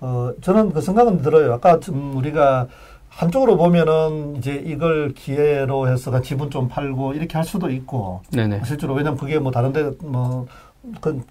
[0.00, 1.54] 어 저는 그 생각은 들어요.
[1.54, 2.66] 아까 좀 우리가
[3.10, 8.62] 한쪽으로 보면은 이제 이걸 기회로 해서 지분 좀 팔고 이렇게 할 수도 있고 네네.
[8.64, 11.24] 실제로 왜냐면 그게 뭐 다른데 뭐그좀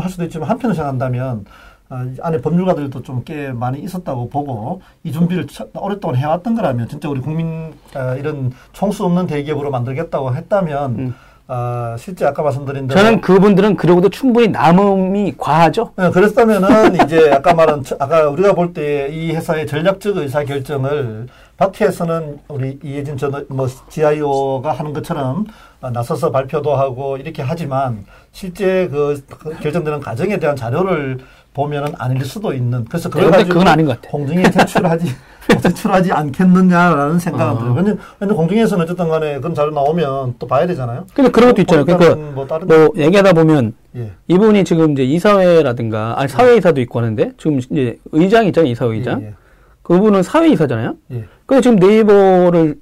[0.00, 1.44] 할 수도 있지만 한편으로 생각한다면
[1.88, 7.20] 어, 안에 법률가들도 좀 꽤 많이 있었다고 보고 이 준비를 오랫동안 해왔던 거라면 진짜 우리
[7.20, 11.14] 국민 어, 이런 총수 없는 대기업으로 만들겠다고 했다면 음.
[11.48, 15.92] 아, 실제 아까 말씀드린 대로 저는 그분들은 그러고도 충분히 남음이 과하죠.
[15.96, 22.40] 네, 그랬다면은 이제 아까 말한 아까 우리가 볼 때 이 회사의 전략적 의사 결정을 밖에서는
[22.48, 25.46] 우리 이혜진 전뭐 GIO가 하는 것처럼
[25.80, 31.18] 나서서 발표도 하고 이렇게 하지만 실제 그, 그 결정되는 과정에 대한 자료를
[31.54, 34.10] 보면은 아닐 수도 있는 그래서 그걸 가지고 그건 아닌 것 같아.
[34.10, 35.06] 공중에 제출하지
[35.62, 37.58] 제출하지 않겠느냐라는 생각은 어.
[37.58, 37.74] 들어요.
[37.74, 41.06] 왜냐면, 왜냐면 공중에서는 어쨌든 간에 그런 자료 나오면 또 봐야 되잖아요.
[41.14, 41.84] 근데 그런 것도 있잖아요.
[41.84, 44.12] 그러니까 뭐, 뭐 얘기하다 보면 예.
[44.28, 48.70] 이분이 지금 이제 이사회라든가 아니 사회이사도 있고 하는데 지금 이제 의장 있잖아요.
[48.70, 49.22] 이사회 의장.
[49.22, 49.34] 예, 예.
[49.82, 50.94] 그분은 사회이사잖아요.
[51.12, 51.24] 예.
[51.46, 52.76] 근데 지금 네이버를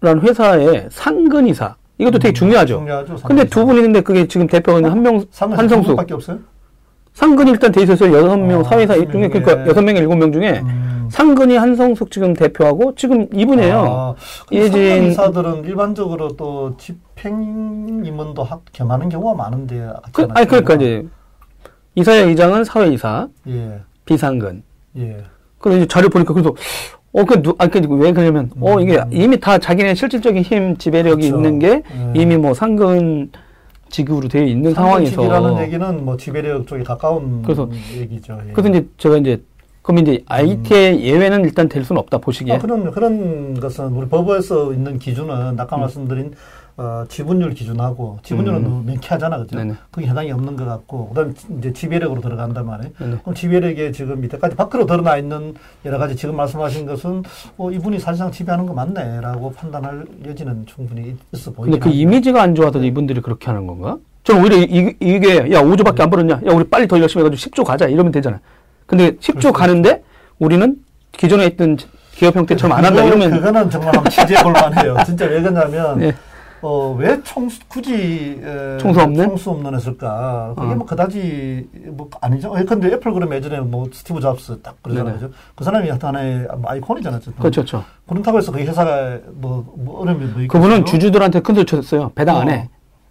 [0.00, 2.78] 라는 회사의 상근이사 이것도 되게 음, 중요하죠.
[2.78, 3.16] 중요하죠.
[3.26, 6.38] 근데 두 분 있는데 그게 지금 대표가 있는 한명 한성수 밖에 없어요?
[7.14, 8.16] 상근이 일단 돼 있었어요.
[8.16, 10.87] 여섯 명 아, 사회사 중에 그러니까 여섯 명 일곱 명 중에 음.
[11.10, 13.78] 상근이 한성숙 지금 대표하고 지금 이분이에요.
[13.78, 14.14] 아,
[14.52, 19.88] 예진 이사들은 일반적으로 또 집행 임원도 겸하는 경우가 많은데.
[20.12, 21.06] 그, 아니 그러니까 이제
[21.94, 23.80] 이사야 이장은 사회이사, 예.
[24.04, 24.62] 비상근.
[24.98, 25.24] 예.
[25.58, 26.54] 그래서 자료 보니까 그래서
[27.12, 28.62] 어, 그, 누, 아, 그, 왜 그러냐면, 음.
[28.62, 31.36] 어, 이게 이미 다 자기네 실질적인 힘, 지배력이 그렇죠.
[31.36, 32.12] 있는 게 네.
[32.14, 33.32] 이미 뭐 상근
[33.88, 35.24] 지급으로 되어 있는 상황에서.
[35.24, 38.38] 이라는 얘기는 뭐 지배력 쪽에 가까운 그래서, 얘기죠.
[38.46, 38.52] 예.
[38.52, 39.42] 그래서 이제 제가 이제,
[39.88, 41.00] 그럼 이제 IT의 음.
[41.00, 42.56] 예외는 일단 될 수는 없다, 보시기에.
[42.56, 45.80] 아, 그런, 그런 것은 우리 법에서 있는 기준은 아까 음.
[45.80, 46.34] 말씀드린
[46.76, 48.62] 어, 지분율 기준하고 지분율은 음.
[48.64, 49.56] 너무 명쾌하잖아, 그죠?
[49.56, 49.76] 네네.
[49.90, 52.92] 그게 해당이 없는 것 같고, 그다음 이제 지배력으로 들어간단 말이에요.
[52.98, 53.16] 네네.
[53.22, 55.54] 그럼 지배력에 지금 밑에까지 밖으로 드러나 있는
[55.86, 57.22] 여러 가지 지금 말씀하신 것은
[57.56, 61.70] 어, 이분이 사실상 지배하는 거 맞네라고 판단할 여지는 충분히 있어 보이죠.
[61.70, 63.96] 근데 그 이미지가 안 좋아서 이분들이 그렇게 하는 건가?
[64.24, 66.42] 저는 오히려 이, 게 야, 5조밖에 안 벌었냐?
[66.46, 67.88] 야, 우리 빨리 더 열심히 해가지고 10조 가자.
[67.88, 68.38] 이러면 되잖아.
[68.88, 70.02] 근데 10조 가는데
[70.38, 70.76] 우리는
[71.12, 71.76] 기존에 있던
[72.12, 74.96] 기업 형태처럼 안 한다 이러면 그거는 정말 한번 취재해 볼 만해요.
[75.06, 76.14] 진짜 왜 그러냐면 네.
[76.62, 79.28] 어, 왜 총수, 굳이, 에, 총수 없는?
[79.28, 80.54] 총수 없는 했을까?
[80.56, 80.74] 그게 어.
[80.74, 82.52] 뭐 그다지, 뭐, 아니죠.
[82.58, 85.30] 예, 근데 애플 그럼 예전에 뭐, 스티브 잡스 딱 그러잖아요.
[85.54, 87.20] 그 사람이 하나의 아이콘이잖아요.
[87.38, 87.84] 그렇죠, 그렇죠.
[88.08, 92.10] 그렇다고 해서 그 회사가 뭐, 뭐 어려움이 뭐 그분은 주주들한테 큰소리 쳤어요.
[92.16, 92.40] 배당 어.
[92.40, 92.68] 안 해.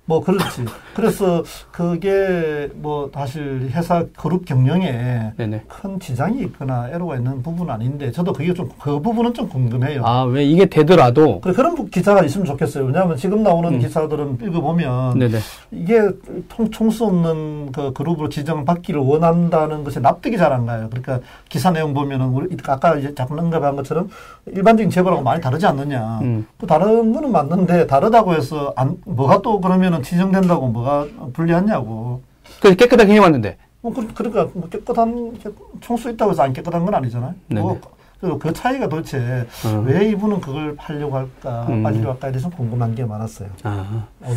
[0.10, 0.64] 뭐 그렇지.
[0.95, 5.64] 그래서 그게 뭐 사실 회사 그룹 경영에 네네.
[5.68, 10.01] 큰 지장이 있거나 애로가 있는 부분은 아닌데 저도 그게 좀 그 부분은 좀 궁금해요.
[10.05, 12.86] 아 왜 이게 되더라도 그래, 그런 기사가 있으면 좋겠어요.
[12.86, 13.80] 왜냐하면 지금 나오는 음.
[13.80, 15.38] 기사들은 읽어보면 네네.
[15.72, 16.01] 이게
[16.49, 20.88] 통, 총수 없는 그 그룹으로 지정받기를 원한다는 것에 납득이 잘 안 가요.
[20.89, 24.10] 그러니까 기사 내용 보면은 우리 아까 이제 잠깐 언급한 것처럼
[24.45, 26.20] 일반적인 재벌하고 많이 다르지 않느냐.
[26.22, 26.47] 음.
[26.58, 32.21] 그 다른 거는 맞는데 다르다고 해서 안 뭐가 또 그러면 그러면은 지정된다고 뭐가 불리하냐고.
[32.61, 33.57] 그 깨끗하게 해왔는데.
[33.81, 35.39] 뭐 그, 그러니까 뭐 깨끗한
[35.81, 37.33] 총수 있다고 해서 안 깨끗한 건 아니잖아요.
[37.51, 37.79] 뭐
[38.19, 39.83] 그 차이가 도대체 어.
[39.85, 41.83] 왜 이분은 그걸 하려고 할까 음.
[41.83, 43.49] 빠지려고 할까에 대해서 궁금한 게 많았어요.
[43.63, 44.05] 아.
[44.21, 44.33] 어,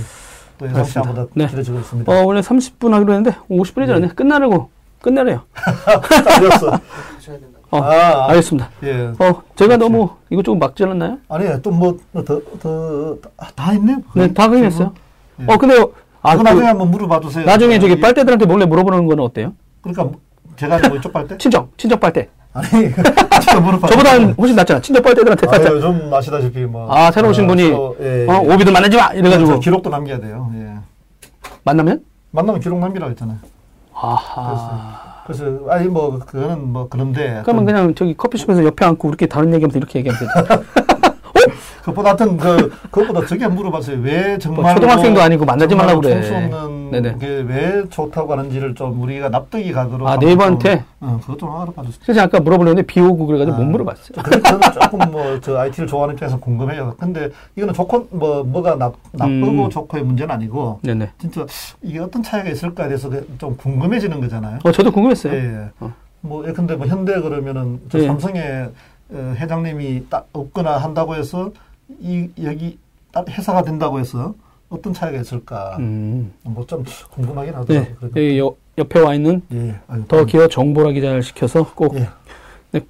[0.58, 1.46] 또 예상치 않보다 네.
[1.46, 2.12] 길어지고 있습니다.
[2.12, 4.08] 어, 원래 30분 하기로 했는데 50분이 지났네.
[4.08, 4.14] 네.
[4.14, 5.42] 끝나려고 끝내래요.
[7.72, 8.68] 어, 아, 알겠습니다.
[8.82, 9.12] 예.
[9.18, 9.78] 어, 제가 그렇지.
[9.78, 11.18] 너무 이거 조금 막 질렀나요?
[11.28, 13.16] 아니요, 또 뭐, 더, 더,
[13.54, 13.96] 다 했네?
[14.14, 14.92] 네, 다 끝냈어요.
[15.46, 15.84] 어, 근데,
[16.22, 17.44] 아, 그 나중에 한번 물어봐 주세요.
[17.44, 18.00] 나중에 저기 예.
[18.00, 19.52] 빨대들한테 몰래 물어보는 건 어때요?
[19.80, 20.18] 그러니까,
[20.56, 21.38] 제가 뭐 이쪽 빨대?
[21.38, 22.28] 친정, 친정 빨대.
[22.52, 22.68] 아니,
[23.46, 23.88] 제가 물어봐.
[23.88, 24.80] 저보다 훨씬 낫잖아.
[24.80, 25.72] 친정 빨대들한테 살짝.
[25.72, 26.92] 아유, 좀 아시다시피 뭐.
[26.92, 28.54] 아, 새로 오신 아, 분이, 저, 예, 어, 예.
[28.54, 29.12] 오비들 만나지 마!
[29.12, 29.60] 이래가지고.
[29.60, 30.74] 기록도 남겨야 돼요, 예.
[31.64, 32.04] 만나면?
[32.32, 33.38] 만나면 기록 남기라고 했잖아요.
[33.94, 35.22] 아하.
[35.26, 37.40] 그래서, 그래서 아니, 뭐, 그거는 뭐, 그런데.
[37.44, 40.64] 그러면 그냥 저기 커피숍에서 옆에 앉고 우리끼리 다른 얘기하면서 이렇게 얘기하면 되죠.
[41.82, 44.00] 그보다 하여튼 그 그것보다 저게 물어봤어요.
[44.00, 46.22] 왜 정말 뭐 초등학생도 아니고 만나지 말라고 그래.
[46.22, 47.16] 수 없는 네네.
[47.18, 52.00] 게왜 좋다고 하는지를 좀 우리가 납득이 가도록 아 네이버한테 어, 그것 좀 알아봐 주세요.
[52.04, 54.22] 그래서 아까 물어보려는데 비 오고 그래가지고 아, 못 물어봤어요.
[54.42, 56.94] 저는 조금 뭐 저 IT를 좋아하는 입장에서 궁금해요.
[56.98, 59.70] 근데 이거는 좋고 뭐 뭐가 나, 나쁘고 음.
[59.70, 61.10] 좋고의 문제는 아니고 네네.
[61.18, 61.46] 진짜
[61.82, 64.58] 이게 어떤 차이가 있을까에 대해서 그좀 궁금해지는 거잖아요.
[64.64, 65.32] 어 저도 궁금했어요.
[65.32, 65.38] 예.
[65.38, 65.68] 예.
[65.80, 65.92] 어.
[66.20, 68.06] 뭐 예컨대 뭐 현대 그러면은 저 예.
[68.06, 68.70] 삼성의
[69.12, 71.50] 어, 회장님이 딱 없거나 한다고 해서
[72.00, 72.78] 이 여기
[73.28, 74.34] 회사가 된다고 해서
[74.68, 76.32] 어떤 차이가 있을까 음.
[76.42, 78.10] 뭐좀 궁금하긴 하더라고요.
[78.14, 78.38] 네.
[78.38, 79.74] 여, 옆에 와 있는 예.
[79.88, 82.08] 아유, 더 기어 정보라 기자를 시켜서 꼭 예.
[82.70, 82.80] 네.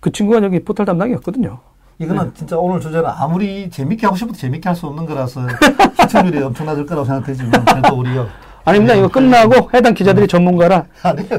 [0.00, 1.58] 그 친구가 여기 포털 담당이었거든요.
[1.98, 2.30] 이거는 네.
[2.34, 5.42] 진짜 오늘 주제는 아무리 재밌게 하고 싶어도 재밌게 할 수 없는 거라서
[6.00, 8.26] 시청률이 엄청나질 거라고 생각되지만 그래도 우리가
[8.64, 8.94] 아닙니다.
[8.94, 10.86] 이거 끝나고 해당 기자들이 전문가라.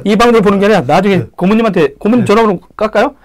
[0.06, 1.28] 이 방송을 보는 게 아니라 나중에 네.
[1.36, 2.26] 고모님한테 고모님 네.
[2.26, 3.16] 전화번호 깎아요?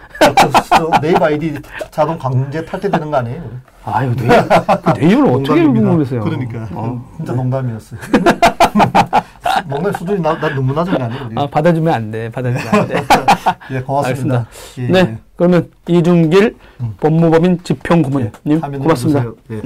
[1.01, 1.55] 네이버 아이디
[1.91, 3.43] 자동 강제 탈퇴되는 거 아니에요?
[3.85, 6.21] 아유, 네이버, 그 네이버를 어떻게 모르겠어요.
[6.23, 6.69] 그러니까.
[6.73, 7.05] 어.
[7.17, 8.01] 진짜 농담이었어요.
[9.69, 11.29] 농담 수준이 나, 나 너무 낮은 거 아니에요?
[11.37, 12.31] 아, 받아주면 안 돼.
[12.31, 13.03] 받아주면 안 돼.
[13.73, 14.47] 예, 고맙습니다.
[14.79, 14.99] 예, 네.
[14.99, 15.19] 예.
[15.37, 16.95] 그러면 이중길 음.
[17.01, 19.25] 법무법인 지평고문님 예, 고맙습니다.
[19.49, 19.61] 네.